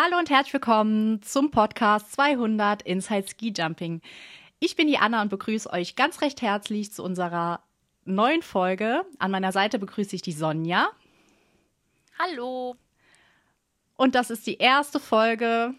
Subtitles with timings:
[0.00, 4.00] Hallo und herzlich willkommen zum Podcast 200 Inside Ski Jumping.
[4.60, 7.64] Ich bin die Anna und begrüße euch ganz recht herzlich zu unserer
[8.04, 9.04] neuen Folge.
[9.18, 10.88] An meiner Seite begrüße ich die Sonja.
[12.16, 12.76] Hallo.
[13.96, 15.74] Und das ist die erste Folge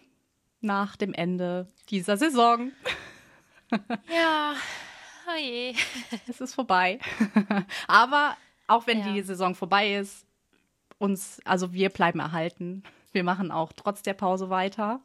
[0.60, 2.72] nach dem Ende dieser Saison.
[4.12, 4.56] Ja,
[5.32, 5.76] oje.
[6.28, 6.98] Es ist vorbei.
[7.88, 8.36] Aber
[8.68, 9.14] auch wenn Ja.
[9.14, 10.26] die Saison vorbei ist,
[10.98, 12.84] uns, also wir bleiben erhalten.
[13.12, 15.02] Wir machen auch trotz der Pause weiter.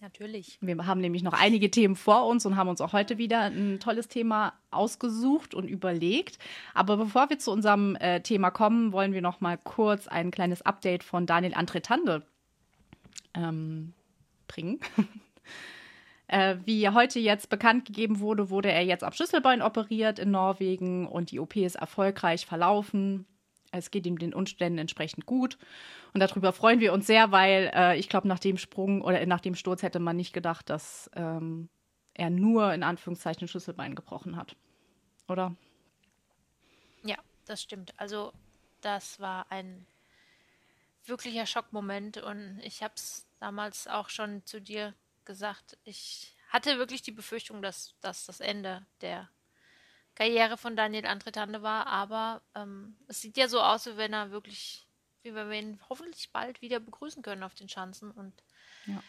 [0.00, 0.58] Natürlich.
[0.60, 3.80] Wir haben nämlich noch einige Themen vor uns und haben uns auch heute wieder ein
[3.80, 6.38] tolles Thema ausgesucht und überlegt.
[6.72, 10.62] Aber bevor wir zu unserem äh, Thema kommen, wollen wir noch mal kurz ein kleines
[10.62, 12.24] Update von Daniel Antretande
[13.34, 13.92] ähm,
[14.46, 14.78] bringen.
[16.28, 21.08] äh, wie heute jetzt bekannt gegeben wurde, wurde er jetzt ab Schlüsselbein operiert in Norwegen
[21.08, 23.26] und die OP ist erfolgreich verlaufen.
[23.70, 25.58] Es geht ihm den Umständen entsprechend gut.
[26.14, 29.40] Und darüber freuen wir uns sehr, weil äh, ich glaube, nach dem Sprung oder nach
[29.40, 31.68] dem Sturz hätte man nicht gedacht, dass ähm,
[32.14, 34.56] er nur in Anführungszeichen ein Schlüsselbein gebrochen hat.
[35.28, 35.54] Oder?
[37.04, 37.92] Ja, das stimmt.
[37.98, 38.32] Also,
[38.80, 39.86] das war ein
[41.04, 45.78] wirklicher Schockmoment und ich habe es damals auch schon zu dir gesagt.
[45.84, 49.28] Ich hatte wirklich die Befürchtung, dass das das Ende der
[50.18, 54.32] Karriere von Daniel Antretande war, aber ähm, es sieht ja so aus, wie wenn er
[54.32, 54.84] wirklich,
[55.22, 58.34] wie wenn wir ihn hoffentlich bald wieder begrüßen können auf den Schanzen und
[58.86, 59.00] Ja.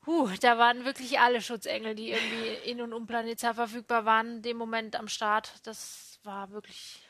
[0.00, 4.42] Puh, da waren wirklich alle Schutzengel, die irgendwie in und um Planetza verfügbar waren, in
[4.42, 5.52] dem Moment am Start.
[5.64, 7.00] Das war wirklich.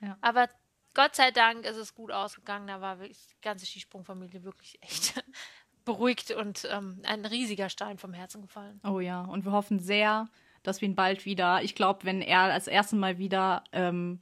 [0.00, 0.16] Ja.
[0.20, 0.48] Aber
[0.94, 2.68] Gott sei Dank ist es gut ausgegangen.
[2.68, 5.24] Da war wirklich die ganze Skisprungfamilie wirklich echt
[5.84, 8.80] beruhigt und ähm, ein riesiger Stein vom Herzen gefallen.
[8.84, 10.28] Oh ja, und wir hoffen sehr,
[10.62, 14.20] dass wir ihn bald wieder, ich glaube, wenn er als erstes Mal wieder ähm,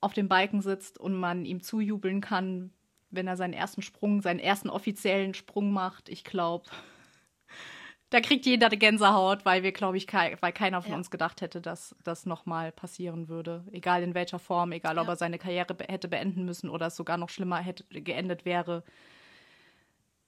[0.00, 2.72] auf dem Balken sitzt und man ihm zujubeln kann,
[3.10, 6.64] wenn er seinen ersten Sprung, seinen ersten offiziellen Sprung macht, ich glaube,
[8.10, 10.96] da kriegt jeder die Gänsehaut, weil wir, glaube ich, kei weil keiner von Ja.
[10.98, 13.64] uns gedacht hätte, dass das nochmal passieren würde.
[13.72, 15.12] Egal in welcher Form, egal ob Ja.
[15.12, 18.82] er seine Karriere be hätte beenden müssen oder es sogar noch schlimmer hätte geendet wäre.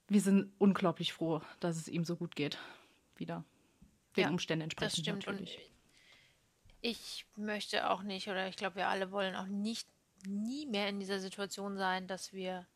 [0.09, 2.59] Wir sind unglaublich froh, dass es ihm so gut geht.
[3.17, 3.45] Wieder.
[4.17, 5.27] Den Ja, Umständen Das entsprechend stimmt.
[5.27, 5.57] natürlich.
[5.59, 5.65] Und
[6.81, 9.89] ich möchte auch nicht, oder ich glaube, wir alle wollen auch nicht
[10.27, 12.67] nie mehr in dieser Situation sein, dass wir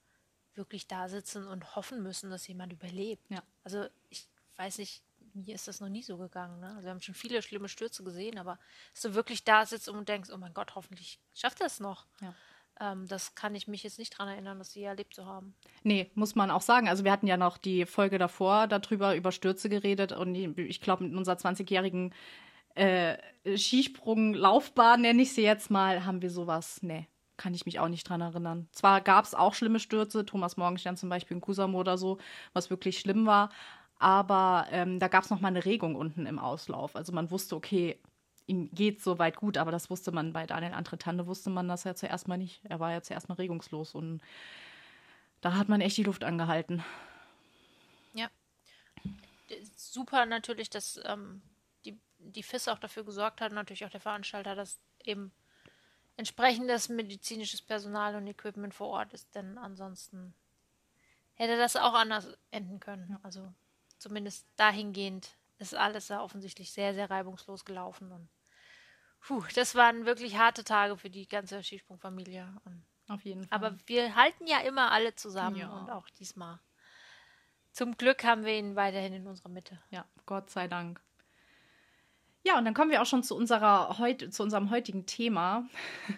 [0.55, 3.31] wirklich da sitzen und hoffen müssen, dass jemand überlebt.
[3.31, 3.43] Ja.
[3.65, 5.03] Also ich weiß nicht,
[5.35, 6.59] mir ist das noch nie so gegangen.
[6.61, 6.69] Ne?
[6.69, 8.59] Also wir haben schon viele schlimme Stürze gesehen, aber
[8.93, 12.07] dass du wirklich da sitzt und denkst, oh mein Gott, hoffentlich schafft er es noch.
[12.21, 12.35] Ja.
[12.81, 15.55] Ähm, das kann ich mich jetzt nicht dran erinnern, das je erlebt zu haben.
[15.83, 16.89] Nee, muss man auch sagen.
[16.89, 21.05] Also wir hatten ja noch die Folge davor darüber über Stürze geredet und ich glaube,
[21.05, 22.15] mit unserer 20-jährigen
[22.75, 23.17] äh,
[23.57, 28.09] Skisprung-Laufbahn, nenne ich sie jetzt mal, haben wir sowas, nee, kann ich mich auch nicht
[28.09, 28.69] dran erinnern.
[28.73, 32.19] Zwar gab es auch schlimme Stürze, Thomas Morgenstern zum Beispiel in Kusamo oder so,
[32.53, 33.51] was wirklich schlimm war,
[33.99, 36.95] aber ähm, da gab es noch mal eine Regung unten im Auslauf.
[36.95, 37.99] Also man wusste, okay,
[38.49, 41.95] ihm geht soweit gut, aber das wusste man bei Daniel Antretande, wusste man das ja
[41.95, 42.61] zuerst mal nicht.
[42.65, 44.21] Er war ja zuerst mal regungslos und
[45.41, 46.83] da hat man echt die Luft angehalten.
[48.15, 48.29] Ja.
[49.77, 51.43] Super natürlich, dass ähm,
[51.85, 55.31] die, die FIS auch dafür gesorgt hat, natürlich auch der Veranstalter, dass eben
[56.17, 60.35] entsprechendes medizinisches Personal und Equipment vor Ort ist, denn ansonsten
[61.35, 63.19] hätte das auch anders enden können.
[63.23, 63.53] Also
[63.99, 68.29] zumindest dahingehend ist alles ja offensichtlich sehr, sehr reibungslos gelaufen und
[69.21, 72.49] puh, das waren wirklich harte Tage für die ganze Skisprungfamilie.
[73.09, 73.57] Auf jeden Fall.
[73.57, 75.69] aber wir halten ja immer alle zusammen Ja.
[75.71, 76.59] und auch diesmal.
[77.73, 79.79] Zum Glück haben wir ihn weiterhin in unserer Mitte.
[79.91, 81.01] Ja, Gott sei Dank.
[82.45, 85.69] Ja, und dann kommen wir auch schon zu, unserer heut, zu unserem heutigen Thema.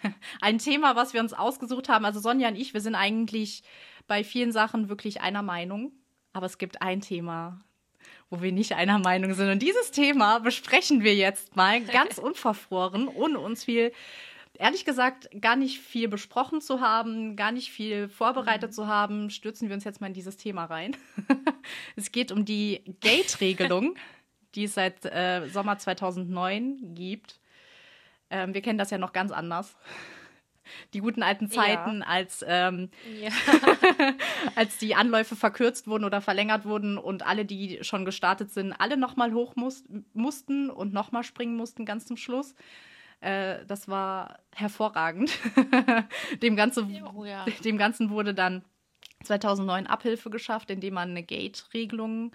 [0.41, 2.05] Ein Thema, was wir uns ausgesucht haben.
[2.05, 3.63] Also Sonja und ich, wir sind eigentlich
[4.07, 5.91] bei vielen Sachen wirklich einer Meinung.
[6.33, 7.59] Aber es gibt ein Thema,
[8.31, 9.49] wo wir nicht einer Meinung sind.
[9.49, 13.91] Und dieses Thema besprechen wir jetzt mal ganz unverfroren, ohne uns viel,
[14.57, 19.67] ehrlich gesagt, gar nicht viel besprochen zu haben, gar nicht viel vorbereitet zu haben, stürzen
[19.67, 20.95] wir uns jetzt mal in dieses Thema rein.
[21.97, 23.95] es geht um die Gate-Regelung,
[24.55, 27.37] die es seit äh, Sommer 2009 gibt.
[28.29, 29.75] Ähm, wir kennen das ja noch ganz anders.
[30.93, 32.89] Die guten alten Zeiten, als ähm,
[33.19, 33.29] Ja.
[34.55, 38.97] als die Anläufe verkürzt wurden oder verlängert wurden und alle, die schon gestartet sind, alle
[38.97, 39.83] nochmal hoch mus
[40.13, 42.55] mussten und nochmal springen mussten, ganz zum Schluss.
[43.21, 45.31] Äh, das war hervorragend.
[46.41, 47.45] dem, Ganze, Oh ja.
[47.63, 48.63] dem Ganzen wurde dann
[49.23, 52.31] 2009 Abhilfe geschafft, indem man eine Gate-Regelung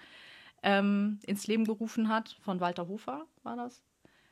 [0.63, 2.37] ähm, ins Leben gerufen hat.
[2.41, 3.83] Von Walter Hofer war das.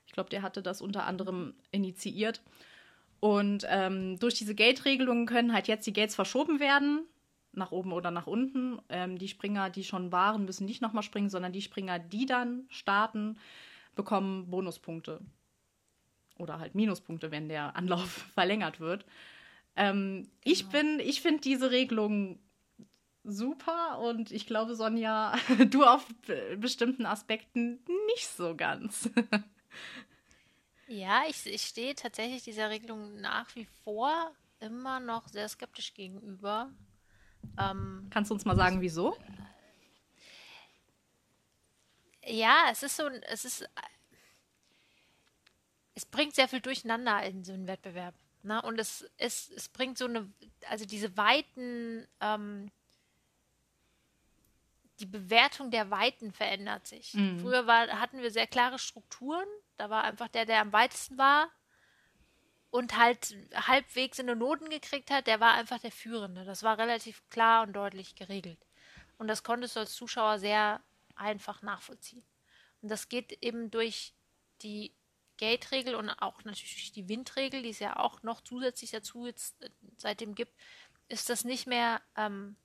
[0.07, 2.41] Ich glaube, der hatte das unter anderem initiiert.
[3.19, 7.05] Und ähm, durch diese Gate-Regelungen können halt jetzt die Gates verschoben werden
[7.57, 8.79] nach oben oder nach unten.
[8.89, 12.65] Ähm, die Springer, die schon waren, müssen nicht nochmal springen, sondern die Springer, die dann
[12.69, 13.37] starten,
[13.95, 15.21] bekommen Bonuspunkte.
[16.37, 19.05] Oder halt Minuspunkte, wenn der Anlauf verlängert wird.
[19.75, 20.29] Ähm, genau.
[20.43, 22.39] Ich bin, ich finde diese Regelung
[23.23, 25.33] super und ich glaube, Sonja,
[25.69, 26.05] du auf
[26.57, 27.79] bestimmten Aspekten
[28.13, 29.09] nicht so ganz.
[30.87, 36.71] ja, ich, ich stehe tatsächlich dieser Regelung nach wie vor immer noch sehr skeptisch gegenüber.
[37.57, 39.17] Ähm, Kannst du uns mal sagen, wieso?
[42.25, 43.69] Ja, es ist so, es ist,
[45.93, 48.15] es bringt sehr viel Durcheinander in so einen Wettbewerb.
[48.43, 48.61] Ne?
[48.61, 50.31] Und es, es, es bringt so eine,
[50.69, 52.71] also diese Weiten, ähm,
[54.99, 57.13] die Bewertung der Weiten verändert sich.
[57.13, 57.39] Mhm.
[57.39, 59.47] Früher war, hatten wir sehr klare Strukturen.
[59.77, 61.49] Da war einfach der, der am weitesten war
[62.71, 66.45] und halt halbwegs in den Noten gekriegt hat, der war einfach der Führende.
[66.45, 68.59] Das war relativ klar und deutlich geregelt.
[69.17, 70.81] Und das konntest du als Zuschauer sehr
[71.15, 72.23] einfach nachvollziehen.
[72.81, 74.13] Und das geht eben durch
[74.61, 74.93] die
[75.37, 79.69] Gate-Regel und auch natürlich die Windregel, die es ja auch noch zusätzlich dazu jetzt äh,
[79.97, 80.53] seitdem gibt,
[81.07, 82.55] ist das nicht mehr ähm,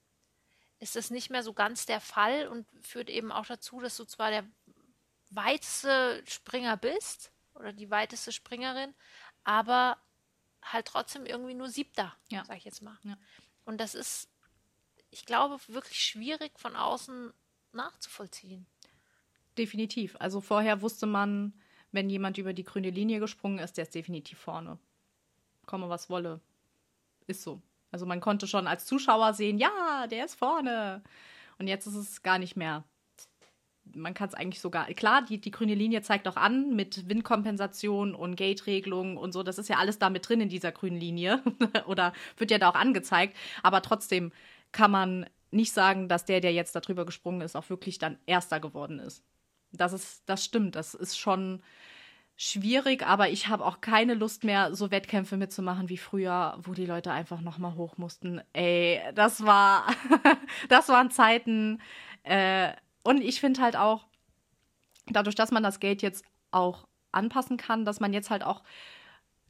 [0.81, 4.05] ist das nicht mehr so ganz der Fall und führt eben auch dazu, dass du
[4.06, 4.45] zwar der
[5.31, 8.94] weiteste Springer bist oder die weiteste Springerin,
[9.44, 9.97] aber
[10.62, 12.44] halt trotzdem irgendwie nur siebter, ja.
[12.44, 12.99] sag ich jetzt mal.
[13.03, 13.17] Ja.
[13.65, 14.29] Und das ist,
[15.11, 17.32] ich glaube, wirklich schwierig von außen
[17.73, 18.67] nachzuvollziehen.
[19.56, 20.17] Definitiv.
[20.19, 21.55] Also vorher wusste man,
[21.93, 24.79] wenn jemand über die grüne Linie gesprungen ist, der ist definitiv vorne.
[25.67, 26.41] Komme, was wolle.
[27.27, 27.62] Ist so.
[27.91, 31.03] Also man konnte schon als Zuschauer sehen, ja, der ist vorne.
[31.59, 32.85] Und jetzt ist es gar nicht mehr.
[33.95, 38.15] Man kann es eigentlich sogar, klar, die, die grüne Linie zeigt auch an mit Windkompensation
[38.15, 39.43] und Gate-Regelung und so.
[39.43, 41.43] Das ist ja alles da mit drin in dieser grünen Linie
[41.87, 43.37] oder wird ja da auch angezeigt.
[43.63, 44.33] Aber trotzdem
[44.73, 48.61] kann man nicht sagen, dass der, der jetzt darüber gesprungen ist, auch wirklich dann Erster
[48.61, 49.25] geworden ist.
[49.73, 50.77] Das ist, das stimmt.
[50.77, 51.63] Das ist schon,
[52.43, 56.87] schwierig, aber ich habe auch keine Lust mehr, so Wettkämpfe mitzumachen wie früher, wo die
[56.87, 58.41] Leute einfach nochmal hoch mussten.
[58.55, 59.87] Ey, das war,
[60.71, 61.83] das waren Zeiten.
[62.23, 64.06] Äh, und ich finde halt auch,
[65.06, 68.62] dadurch, dass man das Geld jetzt auch anpassen kann, dass man jetzt halt auch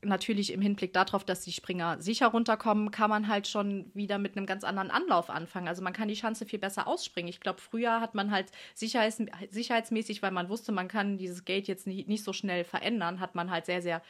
[0.03, 4.37] natürlich im Hinblick darauf, dass die Springer sicher runterkommen, kann man halt schon wieder mit
[4.37, 5.69] einem ganz anderen Anlauf anfangen.
[5.69, 7.29] Also man kann die Schanze viel besser ausspringen.
[7.29, 11.69] Ich glaube, früher hat man halt sicherheits, sicherheitsmäßig, weil man wusste, man kann dieses Gate
[11.69, 14.03] jetzt nicht, nicht so schnell verändern, hat man halt sehr, sehr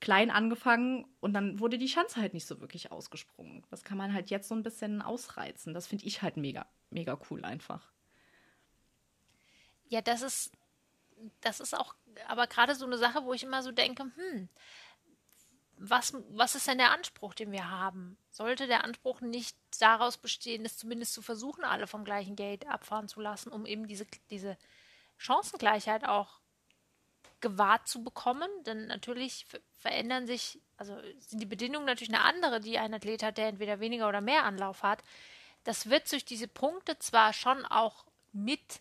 [0.00, 3.64] klein angefangen und dann wurde die Schanze halt nicht so wirklich ausgesprungen.
[3.70, 5.72] Das kann man halt jetzt so ein bisschen ausreizen.
[5.72, 7.93] Das finde ich halt mega, mega cool einfach.
[9.94, 10.50] Ja, das ist
[11.40, 11.94] das ist auch
[12.26, 14.48] aber gerade so eine Sache, wo ich immer so denke, hm,
[15.76, 18.18] was, was ist denn der Anspruch, den wir haben?
[18.32, 23.06] Sollte der Anspruch nicht daraus bestehen, es zumindest zu versuchen, alle vom gleichen Gate abfahren
[23.06, 24.58] zu lassen, um eben diese, diese
[25.16, 26.40] Chancengleichheit auch
[27.40, 28.50] gewahrt zu bekommen?
[28.66, 29.46] Denn natürlich
[29.78, 33.78] verändern sich, also sind die Bedingungen natürlich eine andere, die ein Athlet hat, der entweder
[33.78, 35.04] weniger oder mehr Anlauf hat.
[35.62, 38.80] Das wird durch diese Punkte zwar schon auch mit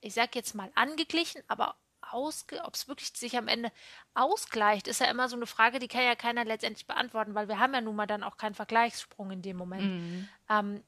[0.00, 1.76] ich sag jetzt mal, angeglichen, aber
[2.12, 3.70] ob es wirklich sich am Ende
[4.14, 7.58] ausgleicht, ist ja immer so eine Frage, die kann ja keiner letztendlich beantworten, weil wir
[7.58, 9.82] haben ja nun mal dann auch keinen Vergleichssprung in dem Moment.
[9.82, 10.28] Mhm.
[10.48, 10.84] Ähm,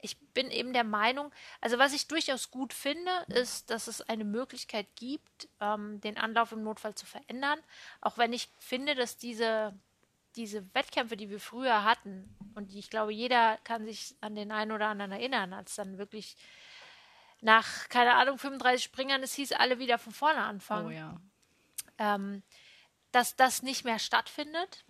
[0.00, 4.24] ich bin eben der Meinung, also was ich durchaus gut finde, ist, dass es eine
[4.24, 7.58] Möglichkeit gibt, ähm, den Anlauf im Notfall zu verändern.
[8.00, 9.74] Auch wenn ich finde, dass diese,
[10.36, 14.72] diese Wettkämpfe, die wir früher hatten, und ich glaube, jeder kann sich an den einen
[14.72, 16.36] oder anderen erinnern, als dann wirklich
[17.40, 20.88] nach, keine Ahnung, 35 Springern, es hieß, alle wieder von vorne anfangen.
[20.88, 21.20] Oh ja.
[21.98, 22.42] Ähm,
[23.12, 24.84] dass das nicht mehr stattfindet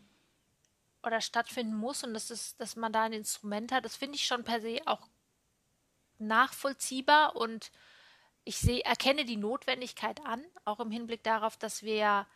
[1.02, 4.26] oder stattfinden muss und dass, es, dass man da ein Instrument hat, das finde ich
[4.26, 5.08] schon per se auch
[6.18, 7.70] nachvollziehbar und
[8.44, 12.26] ich sehe, erkenne die Notwendigkeit an, auch im Hinblick darauf, dass wir,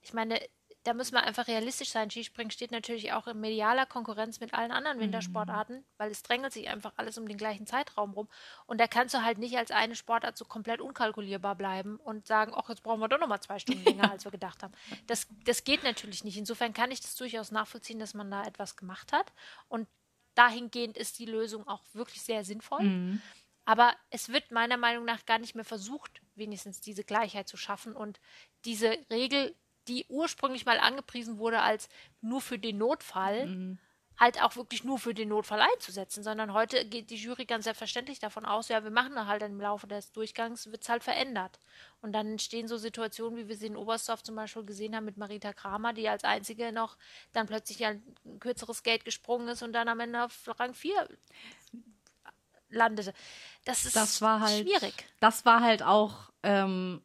[0.00, 0.40] ich meine,
[0.84, 2.10] da müssen wir einfach realistisch sein.
[2.10, 5.02] Skispringen steht natürlich auch in medialer Konkurrenz mit allen anderen mhm.
[5.02, 8.28] Wintersportarten, weil es drängelt sich einfach alles um den gleichen Zeitraum rum.
[8.66, 12.52] Und da kannst du halt nicht als eine Sportart so komplett unkalkulierbar bleiben und sagen,
[12.54, 14.72] ach, jetzt brauchen wir doch nochmal zwei Stunden länger, als wir gedacht haben.
[15.06, 16.38] Das, das geht natürlich nicht.
[16.38, 19.32] Insofern kann ich das durchaus nachvollziehen, dass man da etwas gemacht hat.
[19.68, 19.88] Und
[20.34, 22.84] dahingehend ist die Lösung auch wirklich sehr sinnvoll.
[22.84, 23.22] Mhm.
[23.64, 27.94] Aber es wird meiner Meinung nach gar nicht mehr versucht, wenigstens diese Gleichheit zu schaffen
[27.94, 28.18] und
[28.64, 29.54] diese Regel
[29.88, 31.88] die ursprünglich mal angepriesen wurde als
[32.20, 33.78] nur für den Notfall, mhm.
[34.18, 38.18] halt auch wirklich nur für den Notfall einzusetzen, sondern heute geht die Jury ganz selbstverständlich
[38.18, 41.58] davon aus, ja, wir machen da halt im Laufe des Durchgangs, wird es halt verändert.
[42.00, 45.16] Und dann entstehen so Situationen, wie wir sie in Oberstdorf zum Beispiel gesehen haben mit
[45.16, 46.96] Marita Kramer, die als einzige noch
[47.32, 48.02] dann plötzlich ein
[48.40, 51.08] kürzeres Gate gesprungen ist und dann am Ende auf Rang 4
[52.70, 53.12] landete.
[53.64, 54.94] Das ist das war halt, schwierig.
[55.20, 57.02] Das war halt auch ähm,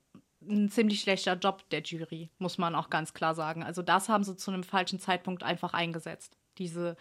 [0.48, 3.64] ein ziemlich schlechter Job der Jury, muss man auch ganz klar sagen.
[3.64, 6.38] Also das haben sie zu einem falschen Zeitpunkt einfach eingesetzt.
[6.58, 6.96] Diese,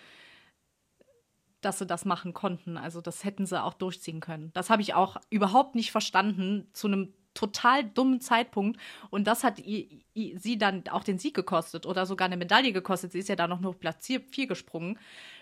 [1.60, 2.76] dass sie das machen konnten.
[2.76, 4.50] Also das hätten sie auch durchziehen können.
[4.54, 8.78] Das habe ich auch überhaupt nicht verstanden zu einem total dummen Zeitpunkt.
[9.10, 13.12] Und das hat sie dann auch den Sieg gekostet oder sogar eine Medaille gekostet.
[13.12, 14.98] Sie ist ja da noch nur Platz 4 gesprungen.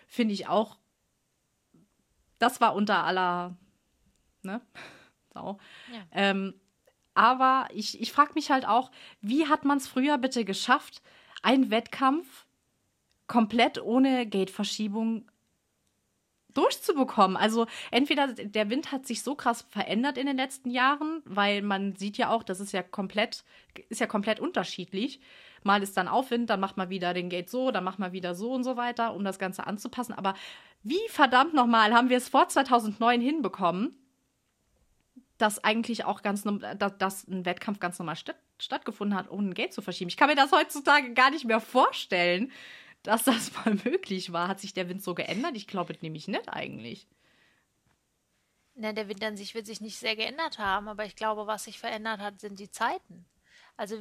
[0.06, 0.78] Finde ich auch.
[2.38, 3.56] Das war unter aller.
[4.42, 4.60] Ne?
[5.32, 5.58] So.
[5.92, 6.00] Ja.
[6.10, 6.54] Ähm,
[7.14, 8.90] aber ich, ich frage mich halt auch,
[9.20, 11.02] wie hat man es früher bitte geschafft,
[11.42, 12.46] einen Wettkampf
[13.26, 15.30] komplett ohne Gateverschiebung
[16.54, 17.36] durchzubekommen.
[17.36, 21.94] Also entweder der Wind hat sich so krass verändert in den letzten Jahren, weil man
[21.94, 23.44] sieht ja auch, das ist ja komplett,
[23.88, 25.20] ist ja komplett unterschiedlich.
[25.62, 28.34] Mal ist dann Aufwind, dann macht man wieder den Gate so, dann macht man wieder
[28.34, 30.14] so und so weiter, um das Ganze anzupassen.
[30.14, 30.34] Aber
[30.82, 33.99] wie verdammt nochmal haben wir es vor 2009 hinbekommen,
[35.40, 39.72] dass eigentlich auch ganz dass, dass ein Wettkampf ganz normal statt, stattgefunden hat, ohne Gate
[39.72, 40.08] zu verschieben.
[40.08, 42.52] Ich kann mir das heutzutage gar nicht mehr vorstellen,
[43.02, 44.48] dass das mal möglich war.
[44.48, 45.56] Hat sich der Wind so geändert?
[45.56, 47.06] Ich glaube nämlich nicht eigentlich.
[48.74, 51.64] Na, der Wind an sich wird sich nicht sehr geändert haben, aber ich glaube, was
[51.64, 53.26] sich verändert hat, sind die Zeiten.
[53.76, 53.96] Also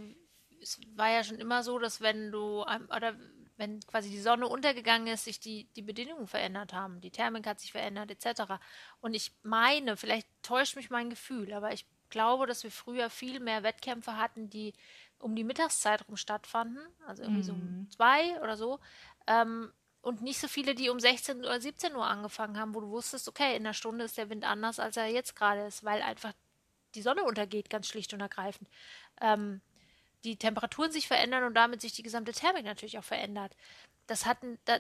[0.61, 3.15] es war ja schon immer so, dass wenn du oder
[3.59, 7.01] wenn quasi die Sonne untergegangen ist, sich die, die Bedingungen verändert haben.
[7.01, 8.53] Die Thermik hat sich verändert, etc.
[9.01, 13.39] Und ich meine, vielleicht täuscht mich mein Gefühl, aber ich glaube, dass wir früher viel
[13.41, 14.73] mehr Wettkämpfe hatten, die
[15.19, 17.43] um die Mittagszeit rum stattfanden, also irgendwie mm.
[17.43, 17.91] so um mhm.
[17.91, 18.79] zwei oder so.
[19.27, 22.89] Ähm, und nicht so viele, die um 16 oder 17 Uhr angefangen haben, wo du
[22.89, 26.01] wusstest, okay, in der Stunde ist der Wind anders, als er jetzt gerade ist, weil
[26.01, 26.31] einfach
[26.95, 28.69] die Sonne untergeht, ganz schlicht und ergreifend.
[29.19, 29.61] Ähm,
[30.23, 33.55] die Temperaturen sich verändern und damit sich die gesamte Thermik natürlich auch verändert.
[34.07, 34.79] Das hatten, da,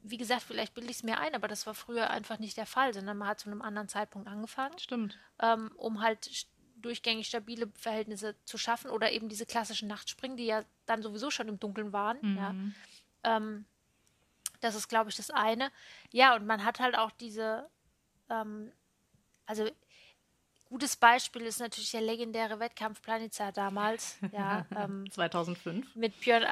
[0.00, 2.66] wie gesagt, vielleicht bilde ich es mir ein, aber das war früher einfach nicht der
[2.66, 4.78] Fall, sondern man hat zu einem anderen Zeitpunkt angefangen.
[4.78, 5.18] Stimmt.
[5.40, 10.64] Ähm, um halt durchgängig stabile Verhältnisse zu schaffen oder eben diese klassischen Nachtspringen, die ja
[10.86, 12.18] dann sowieso schon im Dunkeln waren.
[12.20, 12.36] Mhm.
[12.36, 13.36] Ja.
[13.36, 13.64] Ähm,
[14.60, 15.70] das ist, glaube ich, das eine.
[16.10, 17.68] Ja, und man hat halt auch diese,
[18.28, 18.70] ähm,
[19.46, 19.70] also
[20.74, 24.18] gutes Beispiel ist natürlich der legendäre Wettkampf Planitza damals.
[24.32, 25.94] Ja, ähm, 2005.
[25.94, 26.44] Mit Björn,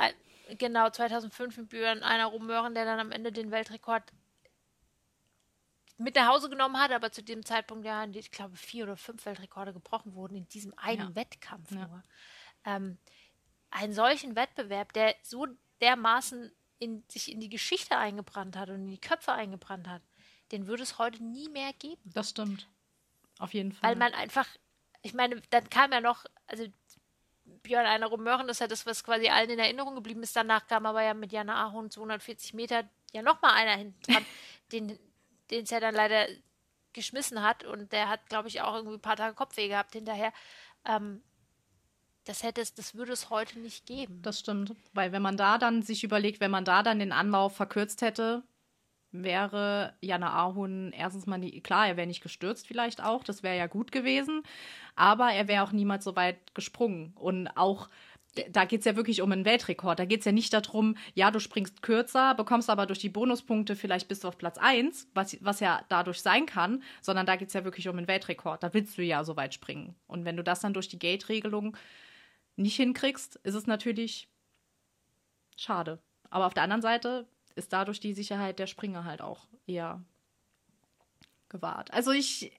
[0.58, 4.04] genau, 2005 mit Björn einer Rummöhren, der dann am Ende den Weltrekord
[5.98, 9.26] mit nach Hause genommen hat, aber zu dem Zeitpunkt ja, ich glaube, vier oder fünf
[9.26, 11.14] Weltrekorde gebrochen wurden in diesem einen ja.
[11.16, 11.88] Wettkampf ja.
[11.88, 12.02] nur.
[12.64, 12.98] Ähm,
[13.70, 15.48] einen solchen Wettbewerb, der so
[15.80, 20.02] dermaßen in, sich in die Geschichte eingebrannt hat und in die Köpfe eingebrannt hat,
[20.52, 22.00] den würde es heute nie mehr geben.
[22.04, 22.68] Das stimmt.
[23.42, 23.90] Auf jeden Fall.
[23.90, 24.46] Weil man einfach,
[25.02, 26.64] ich meine, dann kam ja noch, also
[27.62, 30.36] Björn einer Rumören, das ist ja das, was quasi allen in Erinnerung geblieben ist.
[30.36, 34.24] Danach kam aber ja mit Jana Ahorn 240 Meter ja nochmal einer hinten dran,
[34.72, 34.98] den
[35.50, 36.26] den es ja dann leider
[36.92, 40.32] geschmissen hat und der hat, glaube ich, auch irgendwie ein paar Tage Kopfweh gehabt hinterher.
[40.84, 41.22] Ähm,
[42.24, 44.20] das hätte es, das würde es heute nicht geben.
[44.22, 47.56] Das stimmt, weil wenn man da dann sich überlegt, wenn man da dann den Anlauf
[47.56, 48.42] verkürzt hätte,
[49.12, 53.56] wäre Jana Ahun erstens mal nie, klar, er wäre nicht gestürzt vielleicht auch, das wäre
[53.56, 54.42] ja gut gewesen,
[54.96, 57.88] aber er wäre auch niemals so weit gesprungen und auch
[58.50, 59.98] da geht es ja wirklich um einen Weltrekord.
[59.98, 63.76] Da geht es ja nicht darum, ja, du springst kürzer, bekommst aber durch die Bonuspunkte
[63.76, 67.54] vielleicht bis auf Platz 1, was, was ja dadurch sein kann, sondern da geht es
[67.54, 68.62] ja wirklich um einen Weltrekord.
[68.62, 69.94] Da willst du ja so weit springen.
[70.06, 71.76] Und wenn du das dann durch die Gate-Regelung
[72.56, 74.28] nicht hinkriegst, ist es natürlich
[75.56, 75.98] schade.
[76.30, 80.02] Aber auf der anderen Seite ist dadurch die Sicherheit der Springer halt auch eher
[81.48, 81.92] gewahrt.
[81.92, 82.52] Also ich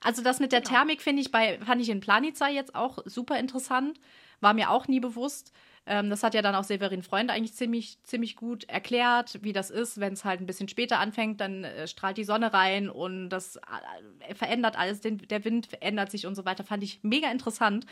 [0.00, 0.72] also das mit der genau.
[0.72, 3.98] Thermik finde ich bei, fand ich in Planica jetzt auch super interessant.
[4.40, 5.52] War mir auch nie bewusst.
[5.86, 9.70] Ähm, das hat ja dann auch Severin Freund eigentlich ziemlich, ziemlich gut erklärt, wie das
[9.70, 13.30] ist, wenn es halt ein bisschen später anfängt, dann äh, strahlt die Sonne rein und
[13.30, 16.64] das äh, verändert alles, den, der Wind verändert sich und so weiter.
[16.64, 17.86] Fand ich mega interessant,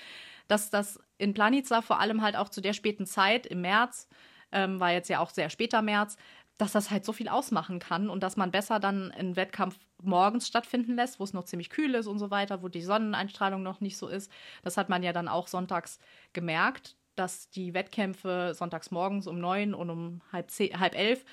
[0.49, 4.09] dass das in Planica vor allem halt auch zu der späten Zeit im März,
[4.54, 6.16] ähm, war jetzt ja auch sehr später März,
[6.58, 10.46] dass das halt so viel ausmachen kann und dass man besser dann einen Wettkampf morgens
[10.46, 13.80] stattfinden lässt, wo es noch ziemlich kühl ist und so weiter, wo die Sonneneinstrahlung noch
[13.80, 14.30] nicht so ist.
[14.62, 15.99] Das hat man ja dann auch sonntags
[16.32, 21.25] gemerkt, dass die Wettkämpfe sonntags morgens um neun und um halb, zehn, halb elf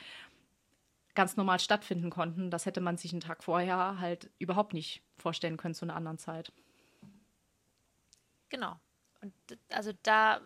[1.13, 2.49] ganz normal stattfinden konnten.
[2.49, 6.17] Das hätte man sich einen Tag vorher halt überhaupt nicht vorstellen können zu einer anderen
[6.17, 6.51] Zeit.
[8.49, 8.79] Genau.
[9.21, 9.33] Und
[9.69, 10.41] also da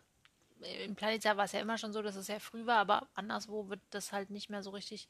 [0.86, 3.70] im Planetjahr war es ja immer schon so, dass es sehr früh war, aber anderswo
[3.70, 5.10] wird das halt nicht mehr so richtig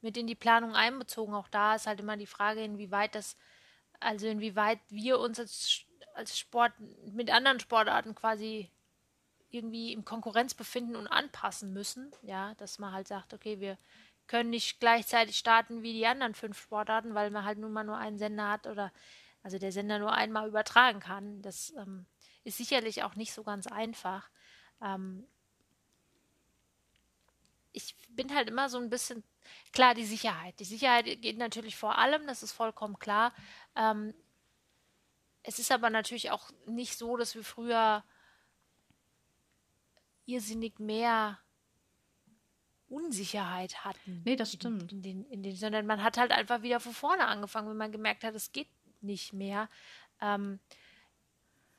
[0.00, 1.34] mit in die Planung einbezogen.
[1.34, 3.36] Auch da ist halt immer die Frage, inwieweit das,
[4.00, 5.84] also inwieweit wir uns als,
[6.14, 6.72] als Sport
[7.12, 8.70] mit anderen Sportarten quasi
[9.50, 12.10] irgendwie im Konkurrenz befinden und anpassen müssen.
[12.22, 13.78] Ja, dass man halt sagt, okay, wir
[14.26, 17.96] können nicht gleichzeitig starten wie die anderen fünf Sportarten, weil man halt nun mal nur
[17.96, 18.92] einen Sender hat oder
[19.42, 21.42] also der Sender nur einmal übertragen kann.
[21.42, 22.06] Das ähm,
[22.44, 24.28] ist sicherlich auch nicht so ganz einfach.
[24.84, 25.26] Ähm,
[27.72, 29.24] ich bin halt immer so ein bisschen,
[29.72, 30.58] klar, die Sicherheit.
[30.60, 33.32] Die Sicherheit geht natürlich vor allem, das ist vollkommen klar.
[33.74, 34.14] Ähm,
[35.42, 38.04] es ist aber natürlich auch nicht so, dass wir früher
[40.26, 41.38] irrsinnig mehr
[42.88, 44.22] Unsicherheit hatten.
[44.24, 44.92] Nee, das stimmt.
[44.92, 47.92] In, den, in den, sondern man hat halt einfach wieder von vorne angefangen, wenn man
[47.92, 48.68] gemerkt hat, es geht
[49.00, 49.68] nicht mehr.
[50.20, 50.60] Ähm,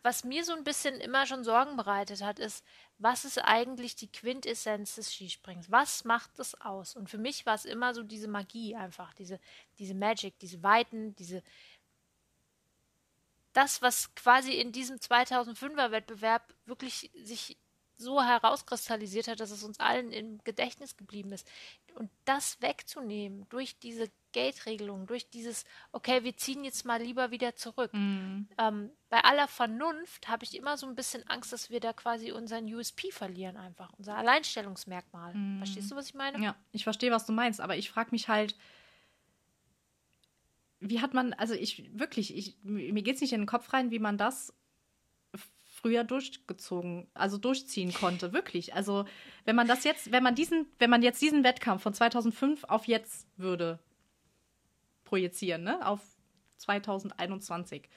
[0.05, 2.63] was mir so ein bisschen immer schon Sorgen bereitet hat, ist,
[2.99, 5.71] was ist eigentlich die Quintessenz des Skisprings?
[5.71, 6.95] Was macht das aus?
[6.95, 9.39] Und für mich war es immer so diese Magie einfach, diese,
[9.79, 11.41] diese Magic, diese Weiten, diese,
[13.53, 17.57] das, was quasi in diesem 2005er Wettbewerb wirklich sich
[17.97, 21.47] so herauskristallisiert hat, dass es uns allen im Gedächtnis geblieben ist.
[21.95, 25.63] Und das wegzunehmen durch diese Gate-Regelung, durch dieses,
[25.93, 27.93] okay, wir ziehen jetzt mal lieber wieder zurück.
[27.93, 28.49] Mhm.
[28.57, 32.33] Ähm, bei aller Vernunft habe ich immer so ein bisschen Angst, dass wir da quasi
[32.33, 35.33] unseren USP verlieren, einfach, unser Alleinstellungsmerkmal.
[35.33, 35.59] Mhm.
[35.59, 36.43] Verstehst du, was ich meine?
[36.43, 38.57] Ja, ich verstehe, was du meinst, aber ich frage mich halt,
[40.81, 43.89] wie hat man, also ich wirklich, ich, mir geht es nicht in den Kopf rein,
[43.89, 44.53] wie man das
[45.75, 48.73] früher durchgezogen, also durchziehen konnte, wirklich.
[48.73, 49.05] Also,
[49.45, 52.85] wenn man das jetzt, wenn man diesen, wenn man jetzt diesen Wettkampf von 2005 auf
[52.85, 53.79] jetzt würde
[55.05, 56.01] projizieren, ne, auf
[56.57, 57.87] 2021.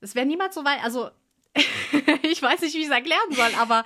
[0.00, 1.10] Es wäre niemals so weit, also
[2.22, 3.84] ich weiß nicht, wie ich es erklären soll, aber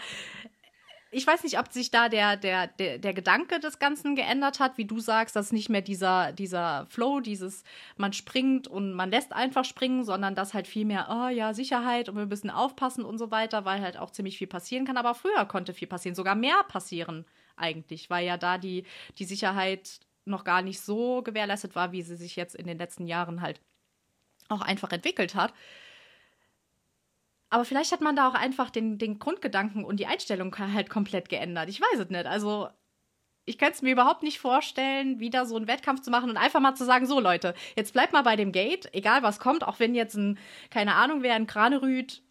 [1.11, 4.77] ich weiß nicht, ob sich da der, der, der, der Gedanke des Ganzen geändert hat,
[4.77, 7.65] wie du sagst, dass nicht mehr dieser, dieser Flow, dieses
[7.97, 12.11] man springt und man lässt einfach springen, sondern dass halt viel mehr, oh ja, Sicherheit
[12.11, 14.99] und wir müssen aufpassen und so weiter, weil halt auch ziemlich viel passieren kann.
[14.99, 17.25] Aber früher konnte viel passieren, sogar mehr passieren
[17.57, 18.85] eigentlich, weil ja da die,
[19.19, 23.07] die Sicherheit noch gar nicht so gewährleistet war, wie sie sich jetzt in den letzten
[23.07, 23.61] Jahren halt
[24.49, 25.53] auch einfach entwickelt hat.
[27.51, 31.29] Aber vielleicht hat man da auch einfach den, den Grundgedanken und die Einstellung halt komplett
[31.29, 31.69] geändert.
[31.69, 32.27] Ich weiß es nicht.
[32.27, 32.69] Also,
[33.47, 36.61] ich könnte es mir überhaupt nicht vorstellen, wieder so einen Wettkampf zu machen und einfach
[36.61, 39.81] mal zu sagen: So, Leute, jetzt bleibt mal bei dem Gate, egal was kommt, auch
[39.81, 40.39] wenn jetzt ein,
[40.71, 42.23] keine Ahnung, wer ein Kranerüt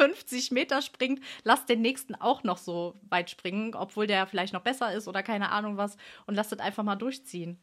[0.00, 4.62] 250 Meter springt, lasst den nächsten auch noch so weit springen, obwohl der vielleicht noch
[4.62, 7.62] besser ist oder keine Ahnung was und lasst das einfach mal durchziehen.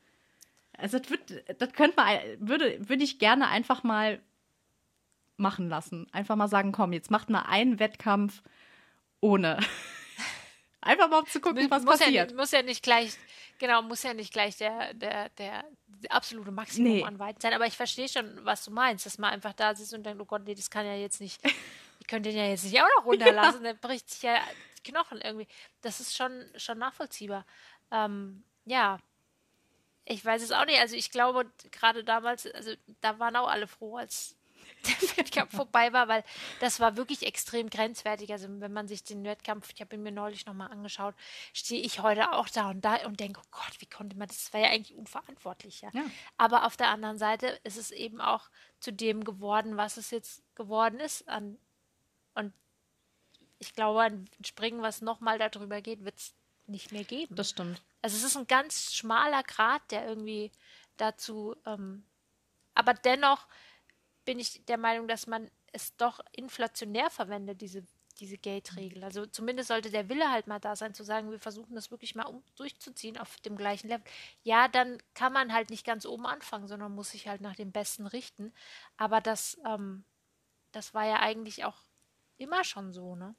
[0.77, 4.21] Also, das, wird, das könnte man, würde, würde ich gerne einfach mal
[5.37, 6.07] machen lassen.
[6.11, 8.43] Einfach mal sagen, komm, jetzt macht mal einen Wettkampf
[9.21, 9.59] ohne.
[10.81, 12.31] Einfach mal um zu gucken, was muss passiert.
[12.31, 13.17] Ja, muss ja nicht gleich,
[13.57, 17.03] genau, muss ja nicht gleich der, der, der, der absolute Maximum nee.
[17.03, 17.53] an Weiten sein.
[17.53, 20.25] Aber ich verstehe schon, was du meinst, dass man einfach da sitzt und denkt, oh
[20.25, 21.41] Gott, nee, das kann ja jetzt nicht,
[22.07, 23.73] könnte den ja jetzt nicht auch noch runterlassen, ja.
[23.73, 24.39] dann bricht sich ja
[24.77, 25.47] die Knochen irgendwie.
[25.81, 27.45] Das ist schon, schon nachvollziehbar.
[27.91, 28.99] Ähm, ja,
[30.05, 30.79] ich weiß es auch nicht.
[30.79, 34.35] Also ich glaube, gerade damals, also da waren auch alle froh, als
[34.85, 36.23] der Wettkampf vorbei war, weil
[36.59, 38.31] das war wirklich extrem grenzwertig.
[38.31, 41.15] Also wenn man sich den Wettkampf, ich habe ihn mir neulich nochmal angeschaut,
[41.53, 44.45] stehe ich heute auch da und da und denke, oh Gott, wie konnte man das?
[44.45, 45.89] Das war ja eigentlich unverantwortlich, ja.
[45.93, 46.03] ja.
[46.37, 50.43] Aber auf der anderen Seite ist es eben auch zu dem geworden, was es jetzt
[50.55, 51.27] geworden ist.
[51.27, 51.57] An,
[52.37, 52.53] und
[53.59, 56.33] ich glaube, ein Springen, was nochmal darüber geht, wird es
[56.67, 57.35] nicht mehr geben.
[57.35, 57.81] Das stimmt.
[58.01, 60.51] Also es ist ein ganz schmaler Grad, der irgendwie
[60.97, 62.05] dazu, ähm,
[62.73, 63.47] aber dennoch
[64.25, 67.83] bin ich der Meinung, dass man es doch inflationär verwendet, diese,
[68.19, 69.03] diese Gate-Regel.
[69.03, 72.13] Also zumindest sollte der Wille halt mal da sein, zu sagen, wir versuchen das wirklich
[72.13, 74.05] mal um, durchzuziehen auf dem gleichen Level.
[74.43, 77.71] Ja, dann kann man halt nicht ganz oben anfangen, sondern muss sich halt nach dem
[77.71, 78.53] Besten richten.
[78.97, 80.03] Aber das, ähm,
[80.71, 81.77] das war ja eigentlich auch
[82.37, 83.35] immer schon so, ne?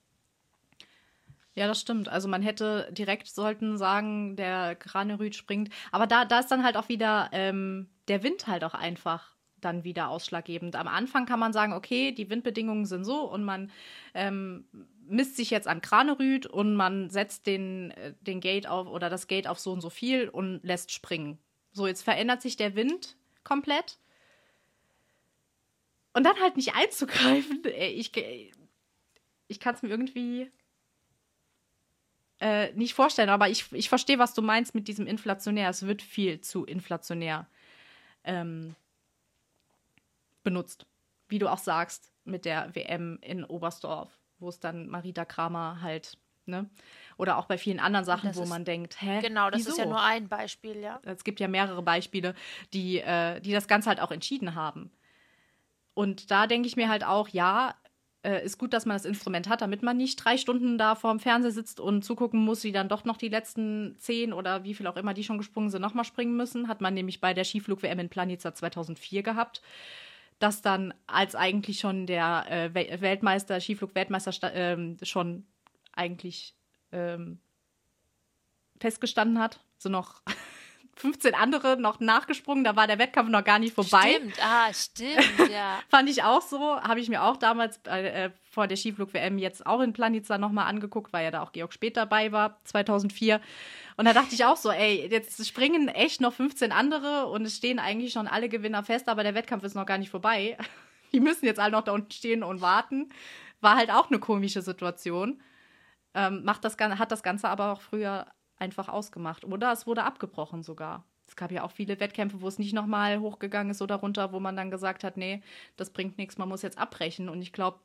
[1.55, 2.09] Ja, das stimmt.
[2.09, 5.71] Also man hätte direkt sollten sagen, der Kranerüt springt.
[5.91, 9.83] Aber da, da ist dann halt auch wieder ähm, der Wind halt auch einfach dann
[9.83, 10.77] wieder ausschlaggebend.
[10.77, 13.73] Am Anfang kann man sagen, okay, die Windbedingungen sind so und man
[14.15, 14.69] ähm,
[15.09, 19.27] misst sich jetzt an Kranerüt und man setzt den, äh, den Gate auf oder das
[19.27, 21.39] Gate auf so und so viel und lässt springen.
[21.73, 23.99] So, jetzt verändert sich der Wind komplett.
[26.13, 27.65] Und dann halt nicht einzugreifen.
[27.65, 28.13] Äh, ich,
[29.49, 30.51] ich kann es mir irgendwie
[32.41, 35.71] äh, nicht vorstellen, aber ich, ich verstehe, was du meinst mit diesem inflationär.
[35.71, 37.47] Es wird viel zu inflationär.
[38.25, 38.77] Ähm,
[40.45, 40.87] benutzt.
[41.29, 46.17] Wie du auch sagst, mit der WM in Oberstdorf, wo es dann Marita Kramer halt,
[46.47, 46.71] ne?
[47.17, 49.21] Oder auch bei vielen anderen Sachen, wo ist, man denkt, hä?
[49.21, 49.71] Genau, das wieso?
[49.71, 51.01] ist ja nur ein Beispiel, ja.
[51.05, 52.35] Es gibt ja mehrere Beispiele,
[52.73, 54.91] die, äh, die das Ganze halt auch entschieden haben.
[55.95, 57.75] Und da denke ich mir halt auch, ja,
[58.22, 61.20] äh, ist gut, dass man das Instrument hat, damit man nicht drei Stunden da vorm
[61.20, 64.87] Fernseher sitzt und zugucken muss, wie dann doch noch die letzten zehn oder wie viel
[64.87, 66.68] auch immer, die schon gesprungen sind, nochmal springen müssen.
[66.68, 69.62] Hat man nämlich bei der Skiflug-WM in Planica 2004 gehabt.
[70.38, 75.46] Das dann als eigentlich schon der äh, Weltmeister, Skiflug-Weltmeister äh, schon
[75.92, 76.54] eigentlich
[76.92, 77.40] ähm,
[78.81, 79.61] festgestanden hat.
[79.78, 80.22] So noch
[80.99, 84.17] 15 andere noch nachgesprungen, da war der Wettkampf noch gar nicht vorbei.
[84.17, 85.79] Stimmt, ah, stimmt, ja.
[85.89, 89.81] Fand ich auch so, habe ich mir auch damals äh, vor der Skiflug-WM jetzt auch
[89.81, 93.41] in Planica nochmal angeguckt, weil ja da auch Georg Spät dabei war, 2004.
[93.97, 97.57] Und da dachte ich auch so, ey, jetzt springen echt noch 15 andere und es
[97.57, 100.57] stehen eigentlich schon alle Gewinner fest, aber der Wettkampf ist noch gar nicht vorbei.
[101.13, 103.11] Die müssen jetzt alle noch da unten stehen und warten.
[103.61, 105.41] War halt auch eine komische Situation.
[106.15, 108.27] Ähm, macht das, hat das Ganze aber auch früher
[108.59, 109.44] einfach ausgemacht.
[109.44, 111.05] Oder es wurde abgebrochen sogar.
[111.27, 114.40] Es gab ja auch viele Wettkämpfe, wo es nicht nochmal hochgegangen ist oder runter, wo
[114.40, 115.42] man dann gesagt hat, nee,
[115.77, 117.29] das bringt nichts, man muss jetzt abbrechen.
[117.29, 117.81] Und ich glaube,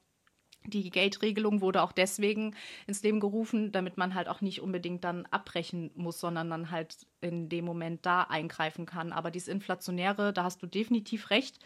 [0.66, 2.56] die Gate-Regelung wurde auch deswegen
[2.88, 7.06] ins Leben gerufen, damit man halt auch nicht unbedingt dann abbrechen muss, sondern dann halt
[7.20, 9.12] in dem Moment da eingreifen kann.
[9.12, 11.60] Aber dieses Inflationäre, da hast du definitiv recht,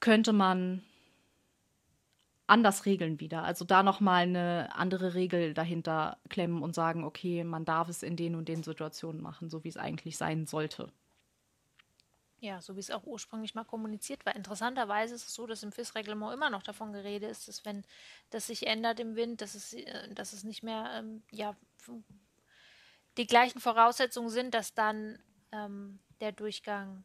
[0.00, 0.82] könnte man
[2.46, 3.42] anders regeln wieder.
[3.42, 8.16] Also da nochmal eine andere Regel dahinter klemmen und sagen, okay, man darf es in
[8.16, 10.92] den und den Situationen machen, so wie es eigentlich sein sollte.
[12.38, 14.36] Ja, so wie es auch ursprünglich mal kommuniziert war.
[14.36, 17.82] Interessanterweise ist es so, dass im FIS-Reglement immer noch davon geredet ist, dass wenn
[18.30, 21.56] das sich ändert im Wind, dass es, äh, dass es nicht mehr ähm, ja,
[23.16, 25.18] die gleichen Voraussetzungen sind, dass dann
[25.50, 27.04] ähm, der Durchgang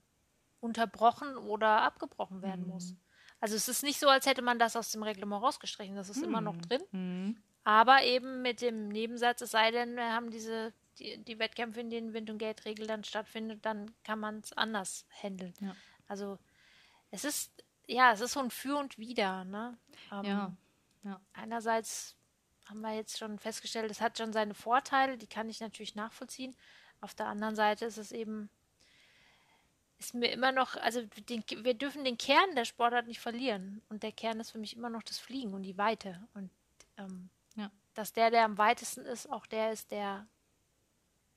[0.59, 2.71] unterbrochen oder abgebrochen werden mhm.
[2.71, 2.95] muss.
[3.41, 5.95] Also es ist nicht so, als hätte man das aus dem Reglement rausgestrichen.
[5.95, 6.25] Das ist hm.
[6.25, 6.61] immer noch hm.
[6.61, 6.81] drin.
[6.91, 7.37] Hm.
[7.63, 11.89] Aber eben mit dem Nebensatz, es sei denn, wir haben diese, die, die Wettkämpfe, in
[11.89, 15.53] denen Wind- und Geldregel dann stattfindet, dann kann man es anders handeln.
[15.59, 15.75] Ja.
[16.07, 16.39] Also
[17.09, 17.51] es ist,
[17.87, 19.43] ja, es ist so ein Für und Wider.
[19.43, 19.77] Ne?
[20.11, 20.57] Ähm, ja.
[21.03, 21.21] ja.
[21.33, 22.15] Einerseits
[22.67, 26.55] haben wir jetzt schon festgestellt, es hat schon seine Vorteile, die kann ich natürlich nachvollziehen.
[26.99, 28.49] Auf der anderen Seite ist es eben
[30.01, 33.81] ist mir immer noch, also den, wir dürfen den Kern der Sportart nicht verlieren.
[33.87, 36.19] Und der Kern ist für mich immer noch das Fliegen und die Weite.
[36.33, 36.49] Und
[36.97, 37.69] ähm, ja.
[37.93, 40.25] dass der, der am weitesten ist, auch der ist, der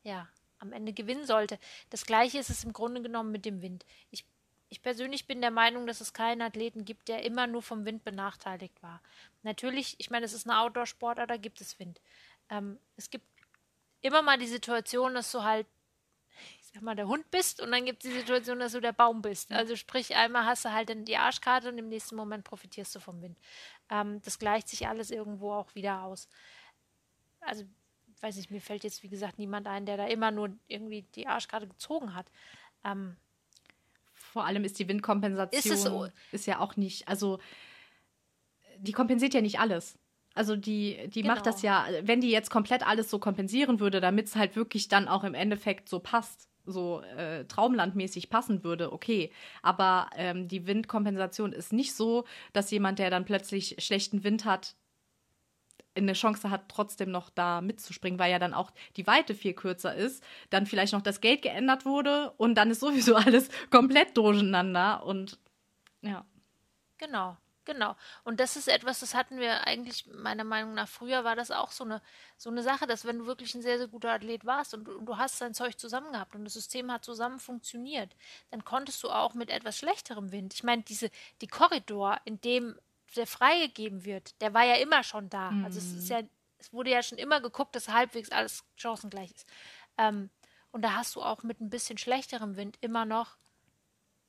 [0.02, 0.28] ja
[0.60, 1.58] am Ende gewinnen sollte.
[1.90, 3.84] Das gleiche ist es im Grunde genommen mit dem Wind.
[4.10, 4.24] Ich,
[4.70, 8.02] ich persönlich bin der Meinung, dass es keinen Athleten gibt, der immer nur vom Wind
[8.02, 9.02] benachteiligt war.
[9.42, 12.00] Natürlich, ich meine, es ist eine Outdoor-Sportart, da gibt es Wind.
[12.48, 13.26] Ähm, es gibt
[14.00, 15.66] immer mal die Situation, dass du halt
[16.74, 19.22] sag mal, der Hund bist und dann gibt es die Situation, dass du der Baum
[19.22, 19.52] bist.
[19.52, 23.00] Also sprich, einmal hast du halt dann die Arschkarte und im nächsten Moment profitierst du
[23.00, 23.38] vom Wind.
[23.90, 26.28] Ähm, das gleicht sich alles irgendwo auch wieder aus.
[27.40, 27.64] Also,
[28.20, 31.28] weiß ich, mir fällt jetzt, wie gesagt, niemand ein, der da immer nur irgendwie die
[31.28, 32.26] Arschkarte gezogen hat.
[32.82, 33.16] Ähm,
[34.12, 36.08] Vor allem ist die Windkompensation ist, so?
[36.32, 37.38] ist ja auch nicht, also
[38.78, 39.96] die kompensiert ja nicht alles.
[40.34, 41.34] Also die, die genau.
[41.34, 41.86] macht das genau.
[41.86, 45.22] ja, wenn die jetzt komplett alles so kompensieren würde, damit es halt wirklich dann auch
[45.22, 49.30] im Endeffekt so passt, so äh, traumlandmäßig passen würde, okay.
[49.62, 54.74] Aber ähm, die Windkompensation ist nicht so, dass jemand, der dann plötzlich schlechten Wind hat,
[55.96, 59.94] eine Chance hat, trotzdem noch da mitzuspringen, weil ja dann auch die Weite viel kürzer
[59.94, 65.04] ist, dann vielleicht noch das Geld geändert wurde und dann ist sowieso alles komplett durcheinander
[65.04, 65.38] und
[66.02, 66.24] ja.
[66.98, 67.36] Genau.
[67.64, 67.96] Genau.
[68.24, 71.70] Und das ist etwas, das hatten wir eigentlich meiner Meinung nach früher war das auch
[71.70, 72.02] so eine
[72.36, 75.06] so eine Sache, dass wenn du wirklich ein sehr sehr guter Athlet warst und, und
[75.06, 78.14] du hast dein Zeug zusammen gehabt und das System hat zusammen funktioniert,
[78.50, 80.54] dann konntest du auch mit etwas schlechterem Wind.
[80.54, 82.78] Ich meine, diese die Korridor, in dem
[83.16, 85.50] der freigegeben wird, der war ja immer schon da.
[85.50, 85.64] Mhm.
[85.64, 86.16] Also es ist mhm.
[86.16, 86.22] ja
[86.58, 89.46] es wurde ja schon immer geguckt, dass halbwegs alles chancengleich ist.
[89.98, 90.30] Ähm,
[90.72, 93.36] und da hast du auch mit ein bisschen schlechterem Wind immer noch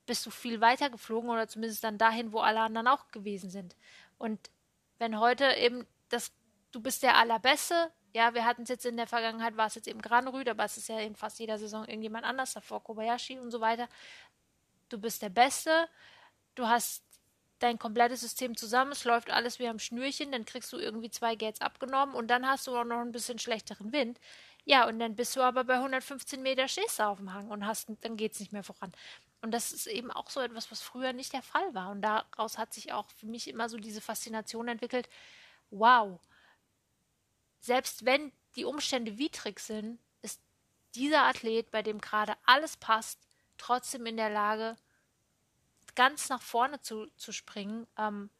[0.06, 3.76] bist du viel weiter geflogen oder zumindest dann dahin, wo alle anderen auch gewesen sind.
[4.18, 4.50] Und
[4.98, 6.32] wenn heute eben das,
[6.72, 9.88] du bist der Allerbeste, ja, wir hatten es jetzt in der Vergangenheit, war es jetzt
[9.88, 13.50] eben Granrüd, aber es ist ja in fast jeder Saison irgendjemand anders, davor Kobayashi und
[13.50, 13.88] so weiter.
[14.88, 15.88] Du bist der Beste,
[16.54, 17.04] du hast
[17.58, 21.36] dein komplettes System zusammen, es läuft alles wie am Schnürchen, dann kriegst du irgendwie zwei
[21.36, 24.18] Gates abgenommen und dann hast du auch noch ein bisschen schlechteren Wind.
[24.64, 27.66] Ja, und dann bist du aber bei 115 Meter stehst du auf dem Hang und
[27.66, 28.92] hast, dann geht es nicht mehr voran.
[29.42, 31.90] Und das ist eben auch so etwas, was früher nicht der Fall war.
[31.90, 35.08] Und daraus hat sich auch für mich immer so diese Faszination entwickelt.
[35.70, 36.20] Wow,
[37.60, 40.40] selbst wenn die Umstände widrig sind, ist
[40.94, 43.18] dieser Athlet, bei dem gerade alles passt,
[43.58, 44.76] trotzdem in der Lage,
[45.94, 47.86] ganz nach vorne zu, zu springen.
[47.98, 48.30] Ähm,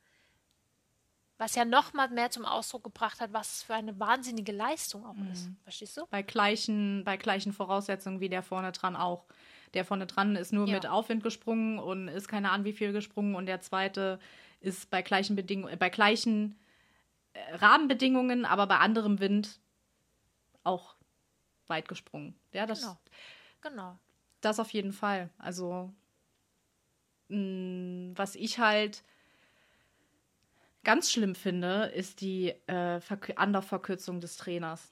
[1.39, 5.05] was ja noch mal mehr zum Ausdruck gebracht hat, was es für eine wahnsinnige Leistung
[5.05, 5.33] auch mhm.
[5.33, 5.49] ist.
[5.65, 6.07] Verstehst du?
[6.07, 9.27] Bei gleichen, bei gleichen Voraussetzungen wie der vorne dran auch.
[9.77, 10.75] Der vorne dran ist nur ja.
[10.75, 14.19] mit Aufwind gesprungen und ist keine Ahnung wie viel gesprungen und der zweite
[14.61, 16.59] ist bei gleichen Bedingungen, äh, bei gleichen
[17.35, 19.61] äh, Rahmenbedingungen, aber bei anderem Wind
[20.65, 20.97] auch
[21.67, 22.35] weit gesprungen.
[22.53, 22.99] Ja, das, genau.
[23.61, 23.99] genau.
[24.41, 25.29] Das auf jeden Fall.
[25.37, 25.93] Also,
[27.29, 29.05] mh, mm, was ich halt
[30.85, 33.01] ganz schlimm finde, ist die äh,
[33.35, 34.91] Anlaufverkürzung des Trainers.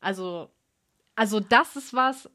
[0.00, 0.50] Also,
[1.14, 2.28] also das ist was,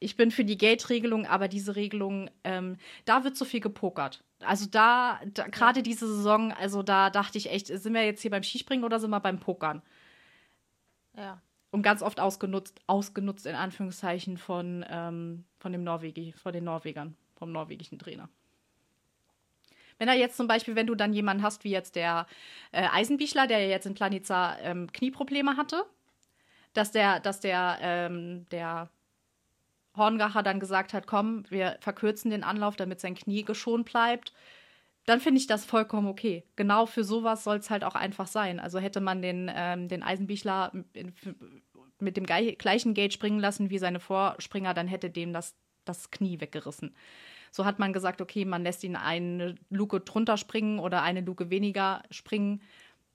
[0.00, 4.22] ich bin für die Gate-Regelung, aber diese Regelung, ähm, da wird so viel gepokert.
[4.40, 8.30] Also da, da gerade diese Saison, also da dachte ich echt, sind wir jetzt hier
[8.30, 9.82] beim Skispringen oder sind wir beim Pokern?
[11.16, 11.40] Ja.
[11.70, 17.16] Und ganz oft ausgenutzt, ausgenutzt in Anführungszeichen von, ähm, von dem Norwegi, von den Norwegern,
[17.36, 18.28] vom norwegischen Trainer.
[19.98, 22.26] Wenn er jetzt zum Beispiel, wenn du dann jemanden hast, wie jetzt der
[22.72, 25.84] äh, Eisenbichler, der jetzt in Planica ähm, Knieprobleme hatte,
[26.74, 28.90] dass der, dass der, ähm, der
[29.96, 34.32] Horngacher dann gesagt hat, komm, wir verkürzen den Anlauf, damit sein Knie geschont bleibt,
[35.06, 36.44] dann finde ich das vollkommen okay.
[36.56, 38.58] Genau für sowas soll es halt auch einfach sein.
[38.58, 40.72] Also hätte man den, ähm, den Eisenbichler
[41.98, 45.54] mit dem gleichen Gate springen lassen wie seine Vorspringer, dann hätte dem das,
[45.84, 46.94] das Knie weggerissen.
[47.50, 51.50] So hat man gesagt, okay, man lässt ihn eine Luke drunter springen oder eine Luke
[51.50, 52.62] weniger springen,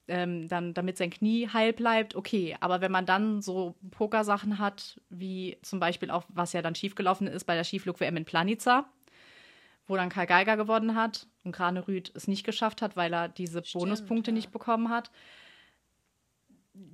[0.10, 2.56] ähm, dann, damit sein Knie heil bleibt, okay.
[2.60, 7.28] Aber wenn man dann so Pokersachen hat, wie zum Beispiel auch, was ja dann schiefgelaufen
[7.28, 8.89] ist bei der Skiflug-WM in Planica,
[9.88, 13.63] wo dann Karl Geiger gewonnen hat und Kranerüth es nicht geschafft hat, weil er diese
[13.63, 14.36] Stimmt, Bonuspunkte ja.
[14.36, 15.12] nicht bekommen hat.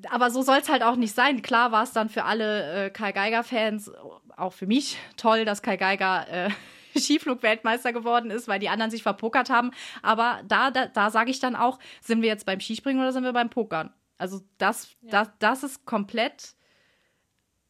[0.10, 1.42] Aber so soll es halt auch nicht sein.
[1.42, 3.92] Klar war es dann für alle äh, Karl Geiger-Fans,
[4.36, 6.50] auch für mich, toll, dass Karl Geiger äh,
[7.00, 9.72] Skiflug-Weltmeister geworden ist, weil die anderen sich verpokert haben.
[10.02, 13.24] Aber da, da, da sage ich dann auch, sind wir jetzt beim Skispringen oder sind
[13.24, 13.94] wir beim Pokern?
[14.18, 15.10] Also das, ja.
[15.12, 16.56] das, das ist komplett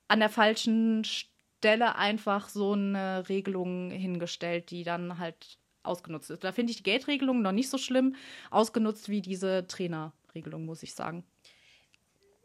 [0.08, 6.44] an der falschen Stelle einfach so eine Regelung hingestellt, die dann halt ausgenutzt ist.
[6.44, 8.16] Da finde ich die Geldregelung noch nicht so schlimm
[8.52, 11.24] ausgenutzt wie diese Trainerregelung, muss ich sagen.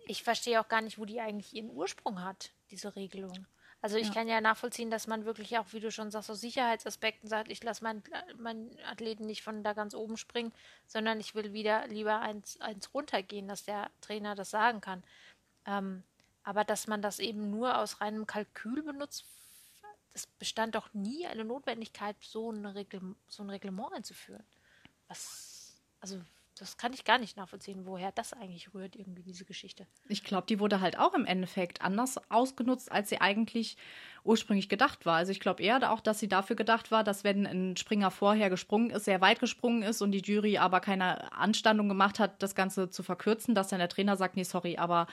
[0.07, 3.47] Ich verstehe auch gar nicht, wo die eigentlich ihren Ursprung hat, diese Regelung.
[3.83, 4.14] Also ich ja.
[4.14, 7.62] kann ja nachvollziehen, dass man wirklich auch, wie du schon sagst, aus Sicherheitsaspekten sagt, ich
[7.62, 8.03] lasse meinen
[8.37, 10.53] mein Athleten nicht von da ganz oben springen,
[10.87, 15.03] sondern ich will wieder lieber eins, eins runtergehen, dass der Trainer das sagen kann.
[15.66, 16.03] Ähm,
[16.43, 19.25] aber dass man das eben nur aus reinem Kalkül benutzt,
[20.12, 24.45] das bestand doch nie eine Notwendigkeit, so, eine Regl so ein Reglement einzuführen.
[25.09, 26.21] Was, also
[26.61, 29.87] das kann ich gar nicht nachvollziehen, woher das eigentlich rührt, irgendwie diese Geschichte.
[30.09, 33.77] Ich glaube, die wurde halt auch im Endeffekt anders ausgenutzt, als sie eigentlich
[34.25, 35.16] ursprünglich gedacht war.
[35.16, 38.51] Also ich glaube eher auch, dass sie dafür gedacht war, dass wenn ein Springer vorher
[38.51, 42.55] gesprungen ist, sehr weit gesprungen ist und die Jury aber keine Anstandung gemacht hat, das
[42.55, 45.07] Ganze zu verkürzen, dass dann der Trainer sagt, nee, sorry, aber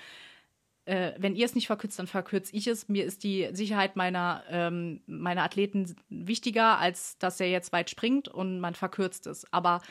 [0.87, 2.87] äh, wenn ihr es nicht verkürzt, dann verkürze ich es.
[2.87, 8.29] Mir ist die Sicherheit meiner, ähm, meiner Athleten wichtiger, als dass er jetzt weit springt
[8.29, 9.51] und man verkürzt es.
[9.51, 9.81] Aber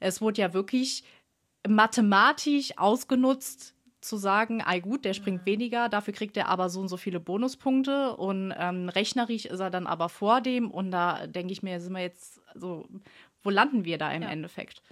[0.00, 1.04] es wurde ja wirklich
[1.68, 5.46] mathematisch ausgenutzt, zu sagen, ei gut, der springt mhm.
[5.46, 9.70] weniger, dafür kriegt er aber so und so viele Bonuspunkte und ähm, rechnerisch ist er
[9.70, 12.86] dann aber vor dem und da denke ich mir, sind wir jetzt so,
[13.42, 14.28] wo landen wir da im ja.
[14.28, 14.82] Endeffekt?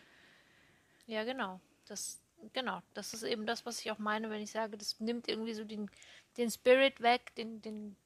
[1.07, 1.61] Ja, genau.
[1.87, 5.29] Das, genau, das ist eben das, was ich auch meine, wenn ich sage, das nimmt
[5.29, 5.91] irgendwie so den,
[6.37, 7.97] den Spirit weg, den, den,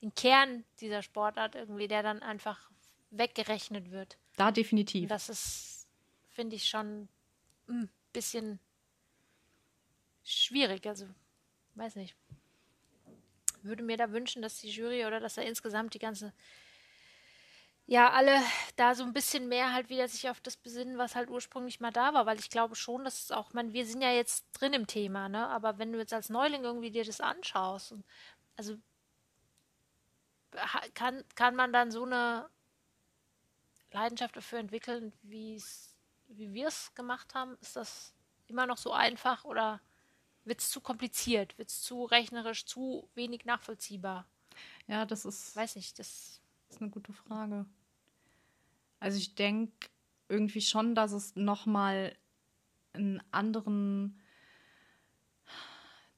[0.00, 2.70] den Kern dieser Sportart irgendwie, der dann einfach
[3.10, 4.16] weggerechnet wird.
[4.36, 5.02] Da definitiv.
[5.02, 5.86] Und das ist,
[6.30, 7.08] finde ich, schon
[7.68, 8.58] ein bisschen
[10.24, 10.86] schwierig.
[10.86, 11.06] Also,
[11.74, 12.16] weiß nicht.
[13.62, 16.32] Würde mir da wünschen, dass die Jury oder dass er insgesamt die ganze
[17.86, 18.40] ja, alle
[18.76, 21.90] da so ein bisschen mehr halt wieder sich auf das besinnen, was halt ursprünglich mal
[21.92, 24.72] da war, weil ich glaube schon, dass es auch, man, wir sind ja jetzt drin
[24.72, 25.48] im Thema, ne?
[25.48, 28.04] Aber wenn du jetzt als Neuling irgendwie dir das anschaust, und,
[28.56, 28.76] also
[30.94, 32.48] kann, kann man dann so eine
[33.90, 35.62] Leidenschaft dafür entwickeln, wie
[36.28, 37.56] wir es gemacht haben?
[37.60, 38.14] Ist das
[38.48, 39.80] immer noch so einfach oder
[40.44, 41.56] wird es zu kompliziert?
[41.58, 44.26] Wird es zu rechnerisch, zu wenig nachvollziehbar?
[44.86, 45.56] Ja, das ist.
[45.56, 46.41] Weiß nicht, das
[46.72, 47.66] ist eine gute Frage.
[49.00, 49.88] Also ich denke
[50.28, 52.16] irgendwie schon, dass es nochmal
[52.94, 54.20] einen anderen,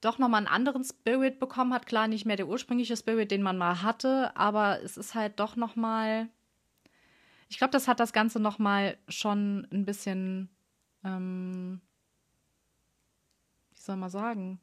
[0.00, 1.86] doch nochmal einen anderen Spirit bekommen hat.
[1.86, 5.56] Klar, nicht mehr der ursprüngliche Spirit, den man mal hatte, aber es ist halt doch
[5.56, 6.28] nochmal,
[7.48, 10.48] ich glaube, das hat das Ganze nochmal schon ein bisschen,
[11.02, 11.80] ähm,
[13.72, 14.60] wie soll man sagen,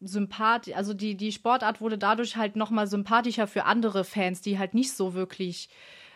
[0.00, 4.74] sympathisch, also die, die Sportart wurde dadurch halt nochmal sympathischer für andere Fans, die halt
[4.74, 5.68] nicht so wirklich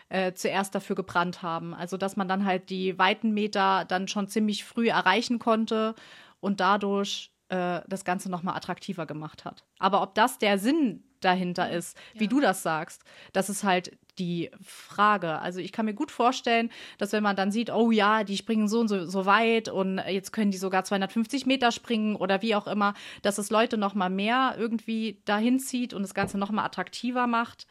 [0.09, 1.73] äh, zuerst dafür gebrannt haben.
[1.73, 5.95] Also dass man dann halt die weiten Meter dann schon ziemlich früh erreichen konnte
[6.39, 9.63] und dadurch äh, das Ganze nochmal attraktiver gemacht hat.
[9.79, 12.29] Aber ob das der Sinn dahinter ist, wie ja.
[12.29, 15.39] du das sagst, das ist halt die Frage.
[15.39, 18.67] Also ich kann mir gut vorstellen, dass wenn man dann sieht, oh ja, die springen
[18.67, 22.55] so und so, so weit und jetzt können die sogar 250 Meter springen oder wie
[22.55, 26.51] auch immer, dass es Leute noch mal mehr irgendwie dahin zieht und das Ganze noch
[26.51, 27.67] mal attraktiver macht.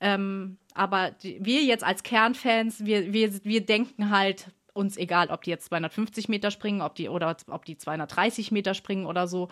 [0.00, 5.42] Ähm, aber die, wir jetzt als Kernfans, wir, wir, wir denken halt, uns egal, ob
[5.42, 9.48] die jetzt 250 Meter springen, ob die oder ob die 230 Meter springen oder so.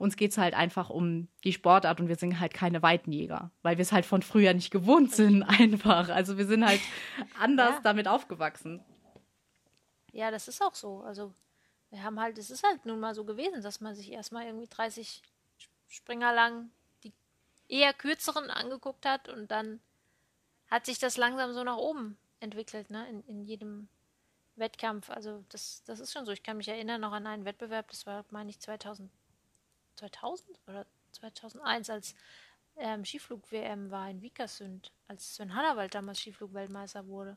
[0.00, 3.76] Uns geht es halt einfach um die Sportart und wir sind halt keine Weitenjäger, weil
[3.76, 6.08] wir es halt von früher nicht gewohnt sind, einfach.
[6.08, 6.80] Also wir sind halt
[7.38, 7.80] anders ja.
[7.82, 8.82] damit aufgewachsen.
[10.12, 11.02] Ja, das ist auch so.
[11.02, 11.34] Also
[11.90, 14.68] wir haben halt, es ist halt nun mal so gewesen, dass man sich erstmal irgendwie
[14.68, 15.20] 30
[15.86, 16.70] Springer lang
[17.04, 17.12] die
[17.68, 19.80] eher kürzeren angeguckt hat und dann
[20.70, 23.06] hat sich das langsam so nach oben entwickelt, ne?
[23.10, 23.90] In, in jedem
[24.56, 25.10] Wettkampf.
[25.10, 26.32] Also das, das ist schon so.
[26.32, 29.10] Ich kann mich erinnern noch an einen Wettbewerb, das war, meine ich, 2000
[30.00, 32.14] 2000 oder 2001, als
[32.76, 37.36] ähm, Skiflug-WM war in Vikersund, als Sven Hannawald damals Skiflug-Weltmeister wurde.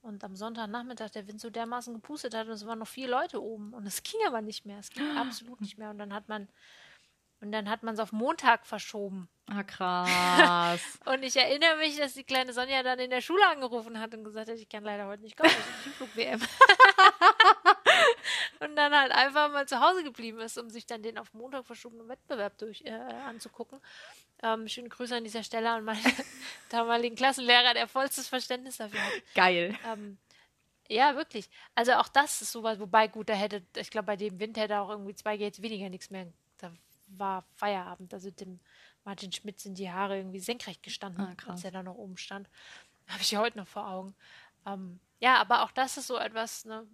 [0.00, 3.40] Und am Sonntagnachmittag der Wind so dermaßen gepustet hat und es waren noch vier Leute
[3.40, 3.72] oben.
[3.72, 4.78] Und es ging aber nicht mehr.
[4.78, 5.90] Es ging absolut nicht mehr.
[5.90, 6.48] Und dann hat man
[7.42, 9.28] und dann hat man es auf Montag verschoben.
[9.46, 10.80] Ah, krass.
[11.06, 14.22] und ich erinnere mich, dass die kleine Sonja dann in der Schule angerufen hat und
[14.22, 16.40] gesagt hat, ich kann leider heute nicht kommen, das ist Skiflug-WM.
[18.62, 21.66] und dann halt einfach mal zu Hause geblieben ist, um sich dann den auf Montag
[21.66, 23.80] verschobenen Wettbewerb durch, äh, anzugucken.
[24.42, 26.02] Ähm, schöne Grüße an dieser Stelle an meinen
[26.70, 29.12] damaligen Klassenlehrer, der vollstes Verständnis dafür hat.
[29.34, 29.76] Geil.
[29.86, 30.18] Ähm,
[30.88, 31.48] ja, wirklich.
[31.74, 34.80] Also auch das ist sowas, wobei gut, da hätte, ich glaube, bei dem Wind hätte
[34.80, 36.26] auch irgendwie zwei Gates weniger nichts mehr.
[36.58, 36.72] Da
[37.06, 38.12] war Feierabend.
[38.12, 38.60] Also dem
[39.04, 42.48] Martin Schmidt sind die Haare irgendwie senkrecht gestanden, ah, als er da noch oben stand.
[43.08, 44.14] Habe ich ja heute noch vor Augen.
[44.66, 46.86] Ähm, ja, aber auch das ist so etwas, ne,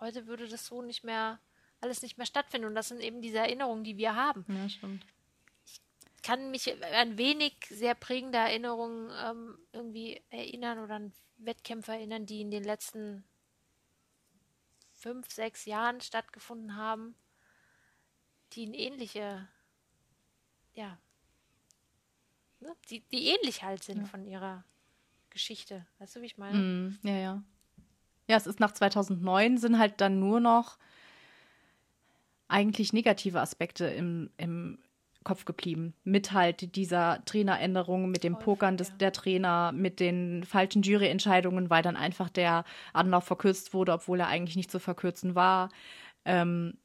[0.00, 1.38] heute würde das so nicht mehr,
[1.80, 2.68] alles nicht mehr stattfinden.
[2.68, 4.44] Und das sind eben diese Erinnerungen, die wir haben.
[4.48, 5.04] Ja, stimmt.
[5.64, 5.80] Ich
[6.22, 12.40] kann mich an wenig sehr prägende Erinnerungen ähm, irgendwie erinnern oder an Wettkämpfe erinnern, die
[12.40, 13.24] in den letzten
[14.92, 17.14] fünf, sechs Jahren stattgefunden haben
[18.52, 19.48] die eine ähnliche,
[20.74, 20.98] ja,
[22.60, 24.06] ne, die, die ähnlich halt sind ja.
[24.06, 24.64] von ihrer
[25.30, 25.86] Geschichte.
[25.98, 26.58] Weißt du, wie ich meine?
[26.58, 27.42] Mm, ja, ja.
[28.28, 30.78] Ja, es ist nach 2009 sind halt dann nur noch
[32.46, 34.78] eigentlich negative Aspekte im, im
[35.24, 35.94] Kopf geblieben.
[36.04, 38.94] Mit halt dieser Traineränderung, mit dem Häufig, Pokern des, ja.
[38.96, 44.28] der Trainer, mit den falschen Juryentscheidungen, weil dann einfach der Anlauf verkürzt wurde, obwohl er
[44.28, 45.70] eigentlich nicht zu verkürzen war.
[46.24, 46.78] Ähm,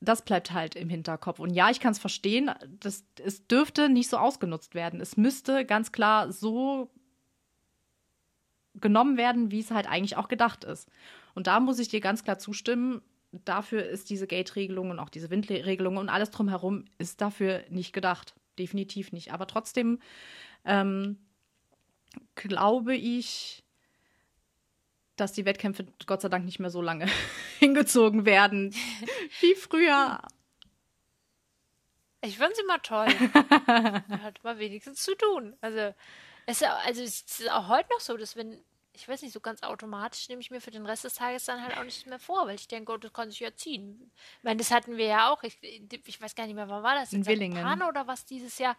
[0.00, 1.38] das bleibt halt im Hinterkopf.
[1.38, 5.00] Und ja, ich kann es verstehen, das, es dürfte nicht so ausgenutzt werden.
[5.00, 6.90] Es müsste ganz klar so
[8.74, 10.88] genommen werden, wie es halt eigentlich auch gedacht ist.
[11.34, 13.02] Und da muss ich dir ganz klar zustimmen.
[13.32, 18.34] Dafür ist diese Gate-Regelung und auch diese Windregelung und alles drumherum ist dafür nicht gedacht.
[18.58, 19.32] Definitiv nicht.
[19.32, 19.98] Aber trotzdem
[20.64, 21.18] ähm,
[22.34, 23.64] glaube ich,
[25.16, 27.06] dass die Wettkämpfe Gott sei Dank nicht mehr so lange
[27.58, 28.74] hingezogen werden
[29.40, 30.20] wie früher.
[32.22, 33.06] Ich finde sie immer toll.
[34.22, 35.54] Hat mal wenigstens zu tun.
[35.60, 35.94] Also
[36.46, 39.40] es, ist, also es ist auch heute noch so, dass wenn, ich weiß nicht, so
[39.40, 42.18] ganz automatisch nehme ich mir für den Rest des Tages dann halt auch nichts mehr
[42.18, 44.12] vor, weil ich denke, oh, das kann sich ja ziehen.
[44.38, 45.42] Ich meine, das hatten wir ja auch.
[45.42, 47.12] Ich, ich weiß gar nicht mehr, wann war das?
[47.12, 47.82] In, In Willingen.
[47.82, 48.76] oder was dieses Jahr?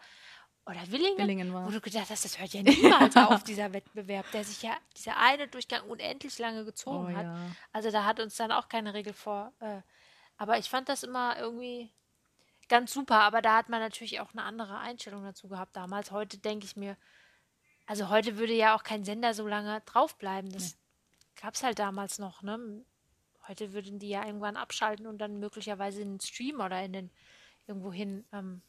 [0.68, 1.66] oder Willingen, Willingen war.
[1.66, 5.16] wo du gedacht hast, das hört ja niemals auf, dieser Wettbewerb, der sich ja, dieser
[5.16, 7.24] eine Durchgang unendlich lange gezogen oh, hat.
[7.24, 7.38] Ja.
[7.72, 9.52] Also da hat uns dann auch keine Regel vor.
[9.60, 9.82] Äh,
[10.36, 11.92] aber ich fand das immer irgendwie
[12.68, 16.10] ganz super, aber da hat man natürlich auch eine andere Einstellung dazu gehabt damals.
[16.10, 16.96] Heute denke ich mir,
[17.86, 20.50] also heute würde ja auch kein Sender so lange draufbleiben.
[20.50, 21.40] Das nee.
[21.40, 22.84] gab es halt damals noch, ne?
[23.48, 27.10] Heute würden die ja irgendwann abschalten und dann möglicherweise in den Stream oder in den
[27.68, 28.60] irgendwo hin ähm,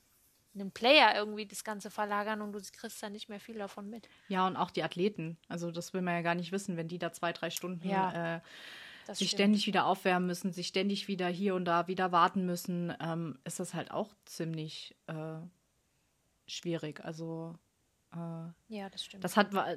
[0.53, 4.07] einen Player irgendwie das Ganze verlagern und du kriegst dann nicht mehr viel davon mit.
[4.27, 5.37] Ja, und auch die Athleten.
[5.47, 8.35] Also das will man ja gar nicht wissen, wenn die da zwei, drei Stunden ja,
[8.35, 8.41] äh,
[9.07, 9.29] sich stimmt.
[9.29, 13.59] ständig wieder aufwärmen müssen, sich ständig wieder hier und da wieder warten müssen, ähm, ist
[13.59, 15.39] das halt auch ziemlich äh,
[16.47, 17.03] schwierig.
[17.03, 17.55] Also
[18.67, 19.23] ja, das stimmt.
[19.23, 19.75] Das hat, da,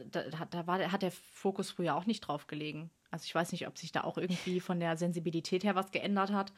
[0.51, 2.91] da war, hat der Fokus früher auch nicht drauf gelegen.
[3.11, 6.31] Also ich weiß nicht, ob sich da auch irgendwie von der Sensibilität her was geändert
[6.31, 6.53] hat.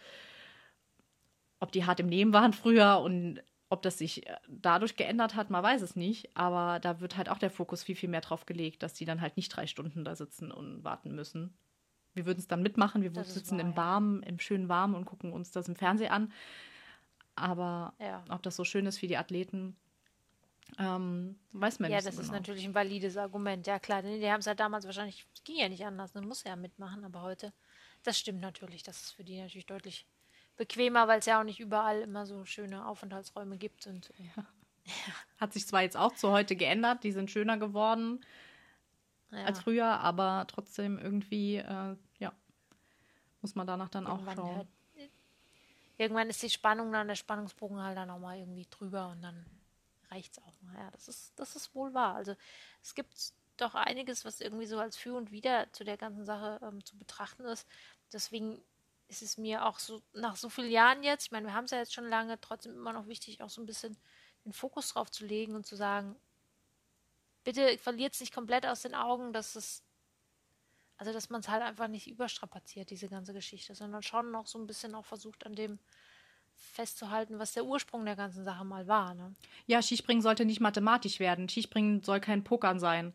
[1.61, 5.49] Ob die hart im Nehmen waren früher und ob das sich äh, dadurch geändert hat,
[5.49, 6.37] man weiß es nicht.
[6.37, 9.23] Aber da wird halt auch der Fokus viel, viel mehr drauf gelegt, dass die dann
[9.23, 11.57] halt nicht drei Stunden da sitzen und warten müssen.
[12.13, 13.03] Wir würden es dann mitmachen.
[13.03, 16.11] Wir das sitzen wahr, im Warmen, im schönen Warmen und gucken uns das im Fernsehen
[16.11, 16.33] an.
[17.35, 18.23] Aber ja.
[18.29, 19.75] ob das so schön ist für die Athleten,
[20.79, 22.39] Ähm, weiß man ja, nicht das so ist genau.
[22.39, 23.67] natürlich ein valides Argument.
[23.67, 26.27] Ja, klar, die, die haben es ja damals wahrscheinlich, es ging ja nicht anders, dann
[26.27, 27.53] muss er ja mitmachen, aber heute,
[28.03, 30.07] das stimmt natürlich, das ist für die natürlich deutlich
[30.57, 34.29] bequemer, weil es ja auch nicht überall immer so schöne Aufenthaltsräume gibt und äh,
[35.39, 38.25] Hat sich zwar jetzt auch zu heute geändert, die sind schöner geworden
[39.31, 42.33] ja, als früher, aber trotzdem irgendwie, äh, ja,
[43.41, 44.57] muss man danach dann auch irgendwann, schauen.
[44.57, 44.69] hört-
[45.99, 49.47] irgendwann ist die Spannung dann, der Spannungsbogen halt dann auch mal irgendwie drüber und dann
[50.13, 50.77] reicht's auch mal.
[50.77, 52.15] Ja, das ist, das ist wohl wahr.
[52.15, 52.35] Also
[52.83, 56.61] es gibt doch einiges, was irgendwie so als Für und Wider zu der ganzen Sache
[56.63, 57.67] ähm, zu betrachten ist.
[58.13, 58.63] Deswegen
[59.09, 61.71] ist es mir auch so nach so vielen Jahren jetzt, ich meine, wir haben es
[61.71, 63.97] ja jetzt schon lange, trotzdem immer noch wichtig, auch so ein bisschen
[64.45, 66.17] den Fokus drauf zu legen und zu sagen,
[67.45, 69.83] bitte verliert es nicht komplett aus den Augen, dass es,
[70.97, 74.59] also dass man es halt einfach nicht überstrapaziert, diese ganze Geschichte, sondern schon noch so
[74.59, 75.79] ein bisschen auch versucht, an dem
[76.63, 79.15] festzuhalten, was der Ursprung der ganzen Sache mal war.
[79.15, 79.35] Ne?
[79.67, 81.49] Ja, Skispringen sollte nicht mathematisch werden.
[81.49, 83.13] Skispringen soll kein Pokern sein.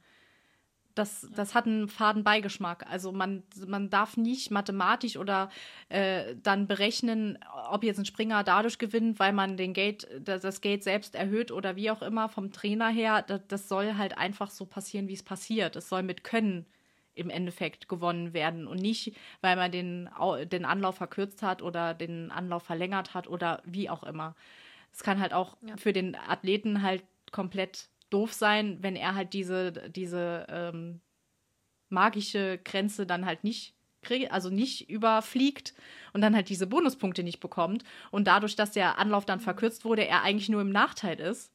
[0.96, 2.86] Das, das hat einen faden Beigeschmack.
[2.90, 5.50] Also man, man darf nicht mathematisch oder
[5.90, 7.38] äh, dann berechnen,
[7.70, 11.52] ob jetzt ein Springer dadurch gewinnt, weil man den Gate, das, das Gate selbst erhöht
[11.52, 13.22] oder wie auch immer vom Trainer her.
[13.22, 15.76] Das, das soll halt einfach so passieren, wie es passiert.
[15.76, 16.66] Es soll mit Können
[17.18, 20.10] im Endeffekt gewonnen werden und nicht, weil man den,
[20.52, 24.36] den Anlauf verkürzt hat oder den Anlauf verlängert hat oder wie auch immer.
[24.94, 25.78] Es kann halt auch Ja.
[25.78, 31.02] für den Athleten halt komplett doof sein, wenn er halt diese, diese ähm,
[31.90, 35.74] magische Grenze dann halt nicht kriegt, also nicht überfliegt
[36.14, 37.84] und dann halt diese Bonuspunkte nicht bekommt.
[38.12, 41.52] Und dadurch, dass der Anlauf dann verkürzt wurde, er eigentlich nur im Nachteil ist,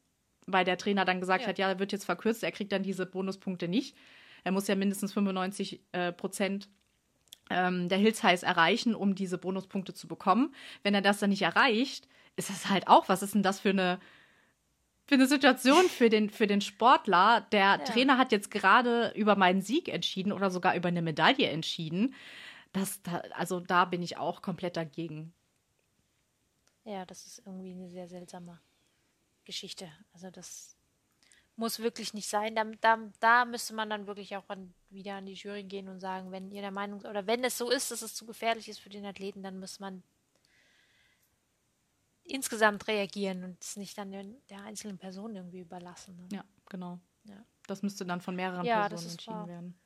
[0.46, 1.48] weil der Trainer dann gesagt Ja.
[1.48, 3.96] hat, ja, er wird jetzt verkürzt, er kriegt dann diese Bonuspunkte nicht.
[4.45, 6.68] Er muss ja mindestens 95 äh, Prozent
[7.51, 10.55] ähm, der Hills erreichen, um diese Bonuspunkte zu bekommen.
[10.82, 13.70] Wenn er das dann nicht erreicht, ist das halt auch, was ist denn das für
[13.70, 14.01] eine,
[15.07, 17.47] für eine Situation für den, für den Sportler?
[17.53, 22.14] Der Trainer hat jetzt gerade über meinen Sieg entschieden oder sogar über eine Medaille entschieden.
[22.72, 25.34] Das, da, also da bin ich auch komplett dagegen.
[26.84, 28.59] Ja, das ist irgendwie eine sehr seltsame
[29.45, 29.88] Geschichte.
[30.14, 30.76] Also das
[31.62, 32.56] muss wirklich nicht sein.
[32.56, 36.00] Da, da, da müsste man dann wirklich auch an, wieder an die Jury gehen und
[36.00, 38.80] sagen, wenn ihr der Meinung oder wenn es so ist, dass es zu gefährlich ist
[38.80, 40.02] für den Athleten, dann muss man
[42.24, 46.16] insgesamt reagieren und es nicht dann der, einzelnen Person irgendwie überlassen.
[46.16, 46.28] Ne?
[46.32, 46.98] Ja, genau.
[47.24, 47.44] Ja.
[47.68, 49.46] Das müsste dann von mehreren Ja, Personen entschieden wahr.
[49.46, 49.80] werden.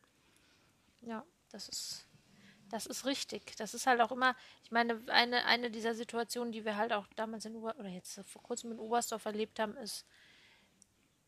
[1.03, 2.09] Ja, das ist,
[2.70, 3.55] das ist richtig.
[3.57, 7.07] Das ist halt auch immer, ich meine, eine, eine dieser Situationen, die wir halt auch
[7.16, 10.07] damals in Ober oder jetzt vor kurzem in Oberstdorf erlebt haben, ist,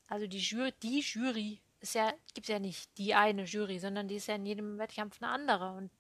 [0.09, 4.16] also die Jury, die Jury ist ja, gibt ja nicht die eine Jury, sondern die
[4.16, 5.72] ist ja in jedem Wettkampf eine andere.
[5.72, 5.90] Und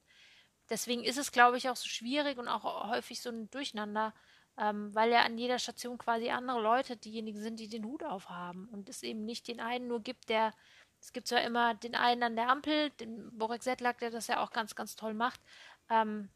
[0.70, 4.14] deswegen ist es, glaube ich, auch so schwierig und auch häufig so ein Durcheinander,
[4.56, 8.68] ähm, weil ja an jeder Station quasi andere Leute diejenigen sind, die den Hut aufhaben
[8.70, 10.52] und es eben nicht den einen nur gibt, der
[11.00, 14.42] es gibt zwar immer den einen an der Ampel, den Borek Sedlak, der das ja
[14.42, 15.40] auch ganz, ganz toll macht,
[15.88, 16.28] ähm,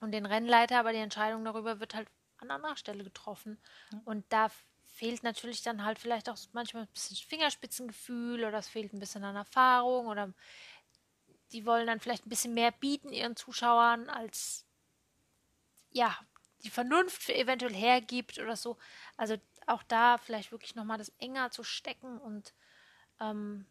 [0.00, 3.58] und den Rennleiter, aber die Entscheidung darüber wird halt an anderer Stelle getroffen.
[4.04, 4.50] Und da
[5.04, 9.22] fehlt natürlich dann halt vielleicht auch manchmal ein bisschen Fingerspitzengefühl oder es fehlt ein bisschen
[9.22, 10.32] an Erfahrung oder
[11.52, 14.64] die wollen dann vielleicht ein bisschen mehr bieten ihren Zuschauern, als
[15.90, 16.16] ja,
[16.64, 18.78] die Vernunft eventuell hergibt oder so.
[19.18, 19.36] Also
[19.66, 22.54] auch da vielleicht wirklich nochmal das enger zu stecken und
[23.20, 23.66] ähm,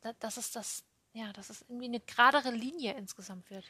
[0.00, 3.66] da, dass es das, ja, dass es irgendwie eine geradere Linie insgesamt wird.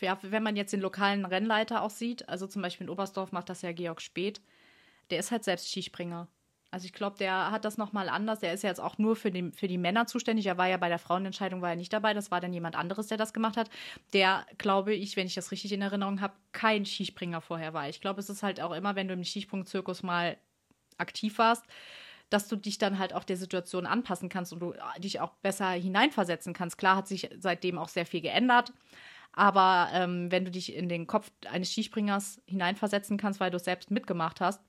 [0.00, 3.50] ja, wenn man jetzt den lokalen Rennleiter auch sieht, also zum Beispiel in Oberstdorf macht
[3.50, 4.40] das ja Georg Speth,
[5.12, 6.28] der ist halt selbst Skispringer.
[6.72, 8.40] Also ich glaube, der hat das nochmal anders.
[8.40, 10.46] Der ist ja jetzt auch nur für die, für die Männer zuständig.
[10.46, 12.14] Er war ja bei der Frauenentscheidung war er nicht dabei.
[12.14, 13.68] Das war dann jemand anderes, der das gemacht hat.
[14.14, 17.90] Der, glaube ich, wenn ich das richtig in Erinnerung habe, kein Skispringer vorher war.
[17.90, 20.38] Ich glaube, es ist halt auch immer, wenn du im Skisprungzirkus mal
[20.96, 21.66] aktiv warst,
[22.30, 25.68] dass du dich dann halt auch der Situation anpassen kannst und du dich auch besser
[25.72, 26.78] hineinversetzen kannst.
[26.78, 28.72] Klar hat sich seitdem auch sehr viel geändert.
[29.34, 33.64] Aber ähm, wenn du dich in den Kopf eines Skispringers hineinversetzen kannst, weil du es
[33.64, 34.62] selbst mitgemacht hast,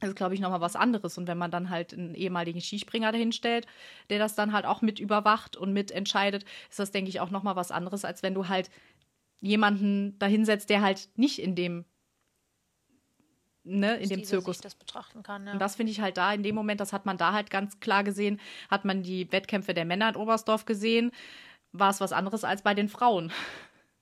[0.00, 1.18] ist, glaube ich, nochmal was anderes.
[1.18, 3.66] Und wenn man dann halt einen ehemaligen Skispringer dahin stellt,
[4.10, 7.56] der das dann halt auch mit überwacht und mitentscheidet, ist das, denke ich, auch nochmal
[7.56, 8.70] was anderes, als wenn du halt
[9.40, 11.84] jemanden dahinsetzt, der halt nicht in dem,
[13.64, 15.46] ne, in dem Stile Zirkus das betrachten kann.
[15.46, 15.52] Ja.
[15.52, 17.80] und das finde ich halt da in dem Moment, das hat man da halt ganz
[17.80, 18.40] klar gesehen,
[18.70, 21.12] hat man die Wettkämpfe der Männer in Oberstdorf gesehen,
[21.72, 23.32] war es was anderes als bei den Frauen.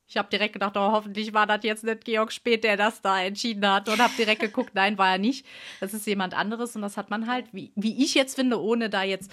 [0.08, 3.20] Ich habe direkt gedacht, oh, hoffentlich war das jetzt nicht Georg Speth, der das da
[3.20, 5.46] entschieden hat und habe direkt geguckt, nein, war er nicht.
[5.80, 8.88] Das ist jemand anderes und das hat man halt, wie, wie ich jetzt finde, ohne
[8.88, 9.32] da jetzt,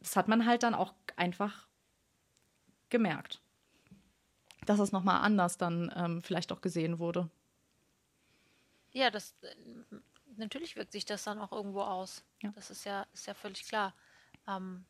[0.00, 1.68] das hat man halt dann auch einfach
[2.88, 3.42] gemerkt.
[4.64, 7.28] Dass es nochmal anders dann ähm, vielleicht auch gesehen wurde.
[8.92, 9.34] Ja, das
[10.36, 12.24] natürlich wirkt sich das dann auch irgendwo aus.
[12.40, 12.50] Ja.
[12.54, 13.94] Das ist ja, ist ja völlig klar.
[14.46, 14.84] Ähm,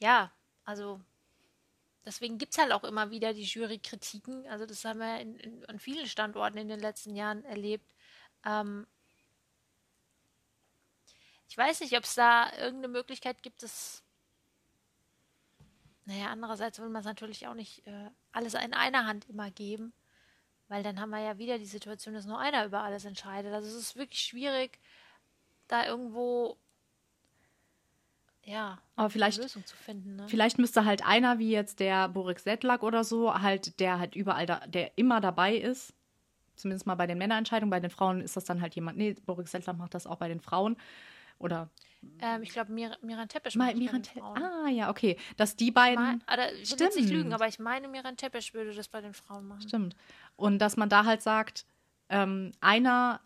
[0.00, 0.32] ja,
[0.64, 1.00] also
[2.06, 4.46] deswegen gibt es halt auch immer wieder die Jurykritiken.
[4.46, 7.92] Also das haben wir in, in, an vielen Standorten in den letzten Jahren erlebt.
[8.44, 8.86] Ähm,
[11.48, 14.02] ich weiß nicht, ob es da irgendeine Möglichkeit gibt, das.
[16.04, 19.92] Naja, andererseits will man es natürlich auch nicht äh, alles in einer Hand immer geben,
[20.68, 23.52] weil dann haben wir ja wieder die Situation, dass nur einer über alles entscheidet.
[23.52, 24.78] Also es ist wirklich schwierig,
[25.66, 26.56] da irgendwo
[28.46, 30.16] ja, aber vielleicht, Lösung zu finden.
[30.16, 30.28] Ne?
[30.28, 34.46] Vielleicht müsste halt einer wie jetzt der Boris Sedlak oder so, halt, der halt überall
[34.46, 35.92] da, der immer dabei ist.
[36.54, 37.70] Zumindest mal bei den Männerentscheidungen.
[37.70, 38.96] Bei den Frauen ist das dann halt jemand.
[38.96, 40.76] Nee, Boris Sedlak macht das auch bei den Frauen.
[41.38, 41.70] Oder.
[42.20, 45.18] Ähm, ich glaube, Mir Miran Teppich macht Miran Te Ah, ja, okay.
[45.36, 46.20] Dass die beiden.
[46.20, 49.12] Ich, mein, ich will nicht lügen, aber ich meine, Miran Teppich würde das bei den
[49.12, 49.62] Frauen machen.
[49.62, 49.96] Stimmt.
[50.36, 51.66] Und dass man da halt sagt,
[52.08, 53.20] ähm, einer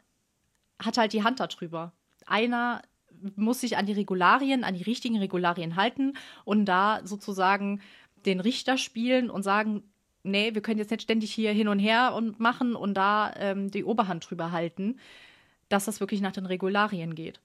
[0.83, 1.93] hat halt die Hand darüber.
[2.27, 2.81] Einer
[3.37, 6.15] muss sich an die Regularien, an die richtigen Regularien halten
[6.45, 7.81] und da sozusagen
[8.27, 9.83] den Richter spielen und sagen,
[10.23, 13.71] nee, wir können jetzt nicht ständig hier hin und her und machen und da ähm,
[13.71, 15.01] die Oberhand drüber halten,
[15.69, 17.41] dass das wirklich nach den Regularien geht.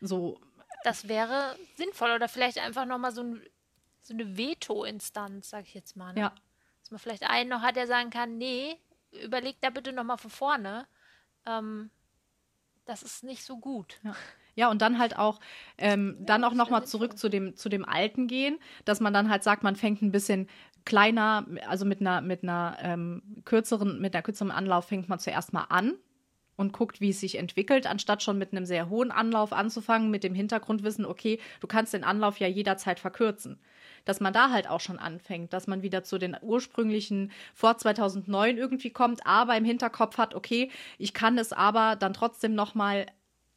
[0.00, 0.38] So.
[0.84, 3.42] Das wäre sinnvoll oder vielleicht einfach nochmal so, ein,
[4.02, 6.12] so eine Veto-Instanz, sag ich jetzt mal.
[6.12, 6.20] Ne?
[6.20, 6.34] Ja.
[6.80, 8.76] Dass man vielleicht einen noch hat, der sagen kann, nee,
[9.24, 10.86] überleg da bitte nochmal von vorne.
[11.46, 11.90] Ähm,
[12.86, 14.00] das ist nicht so gut.
[14.02, 14.14] Ja.
[14.58, 15.38] Ja, und dann halt auch,
[15.76, 19.28] ähm, ja, dann auch nochmal zurück zu dem, zu dem Alten gehen, dass man dann
[19.28, 20.48] halt sagt, man fängt ein bisschen
[20.86, 25.52] kleiner, also mit einer, mit einer ähm, kürzeren, mit einer kürzeren Anlauf fängt man zuerst
[25.52, 25.98] mal an
[26.56, 30.24] und guckt, wie es sich entwickelt, anstatt schon mit einem sehr hohen Anlauf anzufangen, mit
[30.24, 33.60] dem Hintergrundwissen, okay, du kannst den Anlauf ja jederzeit verkürzen.
[34.06, 38.56] Dass man da halt auch schon anfängt, dass man wieder zu den ursprünglichen vor 2009
[38.56, 43.04] irgendwie kommt, aber im Hinterkopf hat, okay, ich kann es aber dann trotzdem noch mal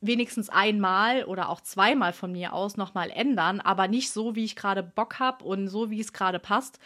[0.02, 4.46] wenigstens einmal oder auch zweimal von mir aus noch mal ändern, aber nicht so, wie
[4.46, 6.80] ich gerade Bock habe und so, wie es gerade passt,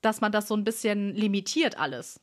[0.00, 2.20] dass man das so ein bisschen limitiert alles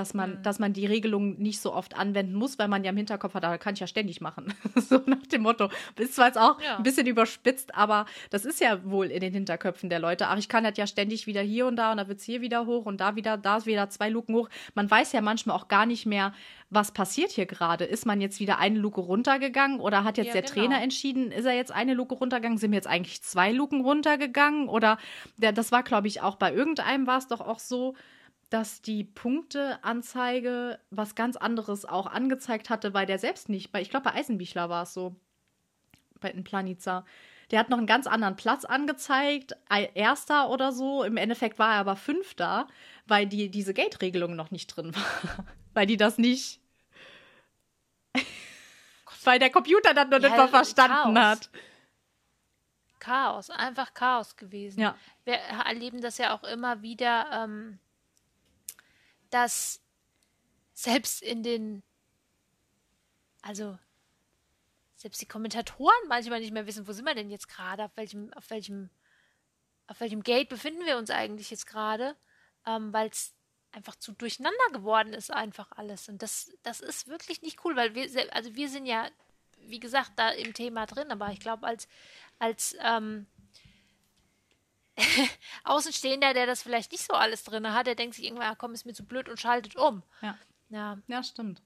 [0.00, 0.42] dass man, mhm.
[0.42, 3.44] dass man die Regelung nicht so oft anwenden muss, weil man ja im Hinterkopf hat,
[3.44, 4.54] da kann ich ja ständig machen.
[4.74, 5.68] so nach dem Motto.
[5.98, 6.78] Ist zwar jetzt auch ja.
[6.78, 10.28] ein bisschen überspitzt, aber das ist ja wohl in den Hinterköpfen der Leute.
[10.28, 12.40] Ach, ich kann das ja ständig wieder hier und da und da wird es hier
[12.40, 14.48] wieder hoch und da wieder, da ist wieder zwei Luken hoch.
[14.74, 16.32] Man weiß ja manchmal auch gar nicht mehr,
[16.70, 17.84] was passiert hier gerade.
[17.84, 20.54] Ist man jetzt wieder eine Luke runtergegangen oder hat jetzt ja, der genau.
[20.54, 22.56] Trainer entschieden, ist er jetzt eine Luke runtergegangen?
[22.56, 24.68] Sind jetzt eigentlich zwei Luken runtergegangen?
[24.68, 24.96] Oder
[25.36, 27.94] der, das war, glaube ich, auch bei irgendeinem war es doch auch so,
[28.50, 33.70] dass die Punkteanzeige was ganz anderes auch angezeigt hatte, weil der selbst nicht.
[33.70, 35.16] Bei, ich glaube, bei Eisenbichler war es so.
[36.20, 37.06] Bei den Planica.
[37.50, 39.56] Der hat noch einen ganz anderen Platz angezeigt,
[39.94, 41.02] erster oder so.
[41.02, 42.68] Im Endeffekt war er aber fünfter,
[43.06, 45.46] weil die, diese Gate-Regelung noch nicht drin war.
[45.74, 46.60] weil die das nicht.
[49.24, 51.16] weil der Computer dann noch ja, nicht mal verstanden Chaos.
[51.16, 51.50] hat.
[52.98, 54.80] Chaos, einfach Chaos gewesen.
[54.80, 54.96] Ja.
[55.24, 57.26] Wir erleben das ja auch immer wieder.
[57.32, 57.78] Ähm
[59.30, 59.80] dass
[60.74, 61.82] selbst in den,
[63.42, 63.78] also
[64.96, 68.32] selbst die Kommentatoren manchmal nicht mehr wissen, wo sind wir denn jetzt gerade, auf welchem,
[68.34, 68.90] auf welchem,
[69.86, 72.16] auf welchem Gate befinden wir uns eigentlich jetzt gerade,
[72.66, 73.34] ähm, weil es
[73.72, 76.08] einfach zu durcheinander geworden ist, einfach alles.
[76.08, 79.08] Und das, das ist wirklich nicht cool, weil wir, also wir sind ja,
[79.58, 81.88] wie gesagt, da im Thema drin, aber ich glaube, als,
[82.38, 83.26] als ähm,
[85.64, 88.86] Außenstehender, der das vielleicht nicht so alles drin hat, der denkt sich irgendwann, komm, ist
[88.86, 90.02] mir zu blöd und schaltet um.
[90.22, 90.36] Ja.
[90.70, 91.62] Ja, ja stimmt.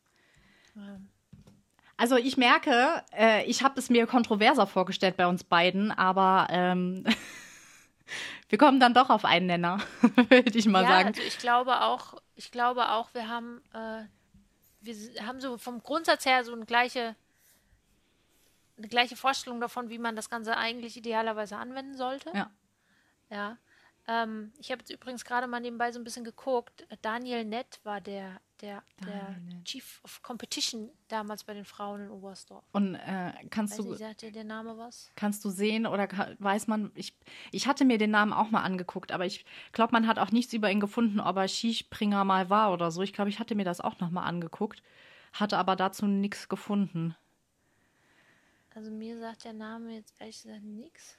[1.96, 7.04] Also ich merke, äh, ich habe es mir kontroverser vorgestellt bei uns beiden, aber ähm,
[8.48, 9.78] wir kommen dann doch auf einen Nenner,
[10.28, 11.08] würde ich mal ja, sagen.
[11.08, 14.04] Also ich glaube auch, ich glaube auch, wir haben, äh,
[14.80, 17.14] wir haben so vom Grundsatz her so eine gleiche,
[18.76, 22.30] eine gleiche Vorstellung davon, wie man das Ganze eigentlich idealerweise anwenden sollte.
[22.34, 22.50] Ja.
[23.30, 23.58] Ja.
[24.06, 26.86] Ähm, ich habe jetzt übrigens gerade mal nebenbei so ein bisschen geguckt.
[27.00, 32.64] Daniel Nett war der, der, der Chief of Competition damals bei den Frauen in Oberstdorf.
[32.72, 33.90] Und äh, kannst Weiß du.
[33.90, 35.10] Nicht, sagt dir der Name was?
[35.16, 36.06] Kannst du sehen oder
[36.38, 37.16] weiß man, ich,
[37.50, 40.52] ich hatte mir den Namen auch mal angeguckt, aber ich glaube, man hat auch nichts
[40.52, 43.00] über ihn gefunden, ob er Skispringer mal war oder so.
[43.00, 44.82] Ich glaube, ich hatte mir das auch noch mal angeguckt,
[45.32, 47.16] hatte aber dazu nichts gefunden.
[48.74, 51.16] Also mir sagt der Name jetzt ehrlich gesagt nichts.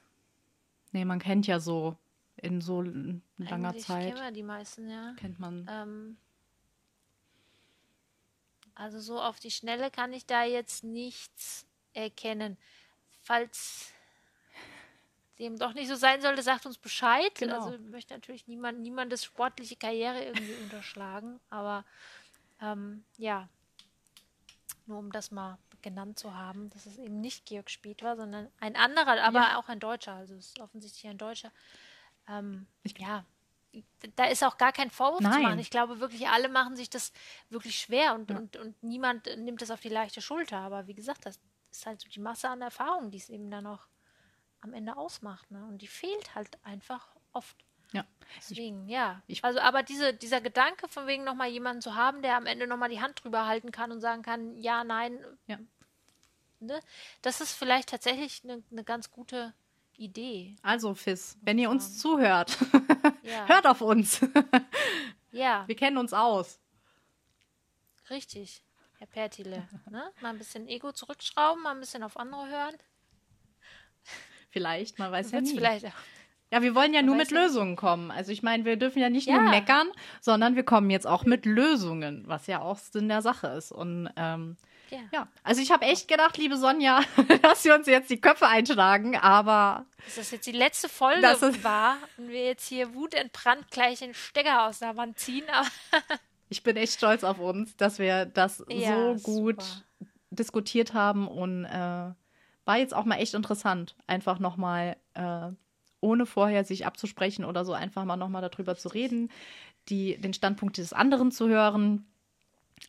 [0.96, 1.98] Nee, man kennt ja so
[2.38, 4.14] in so langer Eigentlich Zeit.
[4.14, 5.14] Kennen wir die meisten, ja.
[5.18, 5.68] Kennt man.
[5.70, 6.18] Ähm,
[8.76, 12.58] also so auf die Schnelle kann ich da jetzt nichts erkennen.
[13.24, 13.92] Falls
[15.38, 17.36] dem doch nicht so sein sollte, sagt uns Bescheid.
[17.36, 17.56] Genau.
[17.56, 21.84] Also ich möchte natürlich niemand, niemandes sportliche Karriere irgendwie unterschlagen, aber
[22.62, 23.50] ähm, ja.
[24.86, 28.52] Nur um das mal genannt zu haben, dass es eben nicht Georg Spieth war, sondern
[28.60, 29.58] ein anderer, aber ja.
[29.58, 30.14] auch ein Deutscher.
[30.14, 31.52] Also es ist offensichtlich ein Deutscher.
[32.28, 32.66] Ähm,
[32.98, 33.24] ja,
[34.16, 35.34] da ist auch gar kein Vorwurf Nein.
[35.34, 35.60] zu machen.
[35.60, 37.14] Ich glaube wirklich, alle machen sich das
[37.50, 38.38] wirklich schwer und, ja.
[38.38, 40.58] und, und niemand nimmt das auf die leichte Schulter.
[40.58, 41.40] Aber wie gesagt, das
[41.72, 43.86] ist halt so die Masse an Erfahrung, die es eben dann auch
[44.62, 45.52] am Ende ausmacht.
[45.52, 45.64] Ne?
[45.66, 47.56] Und die fehlt halt einfach oft.
[47.92, 48.04] Ja.
[48.38, 49.22] Deswegen, ich, ja.
[49.28, 52.66] Ich, also, aber diese, dieser Gedanke, von wegen nochmal jemanden zu haben, der am Ende
[52.66, 55.60] nochmal die Hand drüber halten kann und sagen kann, ja, nein, ja.
[56.66, 56.80] Ne?
[57.22, 59.54] das ist vielleicht tatsächlich eine ne ganz gute
[59.98, 60.56] Idee.
[60.62, 62.58] Also, Fis, wenn ihr uns zuhört,
[63.24, 63.48] ja.
[63.48, 64.22] hört auf uns.
[65.32, 65.64] ja.
[65.68, 66.60] Wir kennen uns aus.
[68.10, 68.62] Richtig,
[68.98, 69.68] Herr Pertile.
[69.90, 70.12] Ne?
[70.22, 72.76] Mal ein bisschen Ego zurückschrauben, mal ein bisschen auf andere hören.
[74.50, 75.56] Vielleicht, man weiß ja nie.
[75.56, 75.92] Vielleicht auch.
[76.52, 78.12] Ja, wir wollen ja nur mit Lösungen kommen.
[78.12, 79.42] Also ich meine, wir dürfen ja nicht ja.
[79.42, 79.88] nur meckern,
[80.22, 83.72] sondern wir kommen jetzt auch mit Lösungen, was ja auch Sinn der Sache ist.
[83.72, 84.56] Und ähm,
[84.90, 85.00] ja.
[85.12, 85.28] ja.
[85.44, 87.02] also ich habe echt gedacht, liebe Sonja,
[87.42, 89.86] dass wir uns jetzt die Köpfe einschlagen, aber.
[90.06, 91.22] Dass das jetzt die letzte Folge
[91.64, 95.46] war und wir jetzt hier wutentbrannt gleich den Stecker aus der Wand ziehen.
[96.50, 100.10] ich bin echt stolz auf uns, dass wir das ja, so gut super.
[100.32, 102.12] diskutiert haben und äh,
[102.66, 105.52] war jetzt auch mal echt interessant, einfach nochmal, äh,
[106.02, 109.32] ohne vorher sich abzusprechen oder so, einfach mal nochmal darüber zu reden,
[109.90, 112.08] die, den Standpunkt des anderen zu hören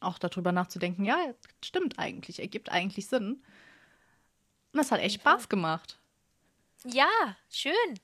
[0.02, 1.34] auch darüber nachzudenken, ja,
[1.64, 3.42] stimmt eigentlich, ergibt eigentlich Sinn.
[4.72, 5.98] Und das hat echt Spaß gemacht.
[6.84, 7.08] Ja,
[7.50, 8.00] schön.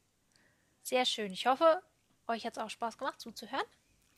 [0.83, 1.33] Sehr schön.
[1.33, 1.83] Ich hoffe,
[2.27, 3.67] euch hat es auch Spaß gemacht zuzuhören.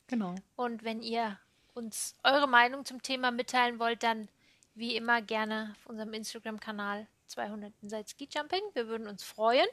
[0.07, 0.35] Genau.
[0.55, 1.39] Und wenn ihr
[1.73, 4.29] uns eure Meinung zum Thema mitteilen wollt, dann
[4.73, 8.61] wie immer gerne auf unserem Instagram-Kanal 200 Inside Ski Jumping.
[8.73, 9.67] Wir würden uns freuen.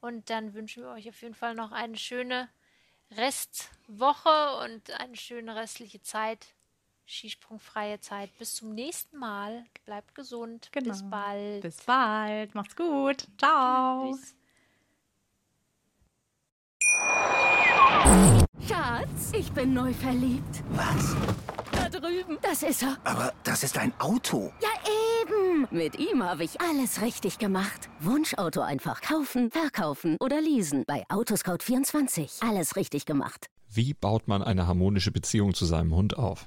[0.00, 2.48] Und dann wünschen wir euch auf jeden Fall noch eine schöne
[3.12, 6.54] Restwoche und eine schöne restliche Zeit
[7.06, 8.36] skisprungfreie Zeit.
[8.38, 9.64] Bis zum nächsten Mal.
[9.84, 10.68] Bleibt gesund.
[10.72, 10.90] Genau.
[10.90, 11.62] Bis bald.
[11.62, 12.54] Bis bald.
[12.54, 13.26] Macht's gut.
[13.38, 14.12] Ciao.
[14.12, 14.34] Tschüss.
[18.68, 20.62] Schatz, ich bin neu verliebt.
[20.70, 21.16] Was?
[21.72, 22.38] Da drüben.
[22.42, 22.96] Das ist er.
[23.04, 24.52] Aber das ist ein Auto.
[24.60, 24.68] Ja,
[25.22, 25.68] eben.
[25.70, 27.88] Mit ihm habe ich alles richtig gemacht.
[28.00, 30.84] Wunschauto einfach kaufen, verkaufen oder leasen.
[30.86, 32.48] Bei Autoscout24.
[32.48, 33.46] Alles richtig gemacht.
[33.68, 36.46] Wie baut man eine harmonische Beziehung zu seinem Hund auf?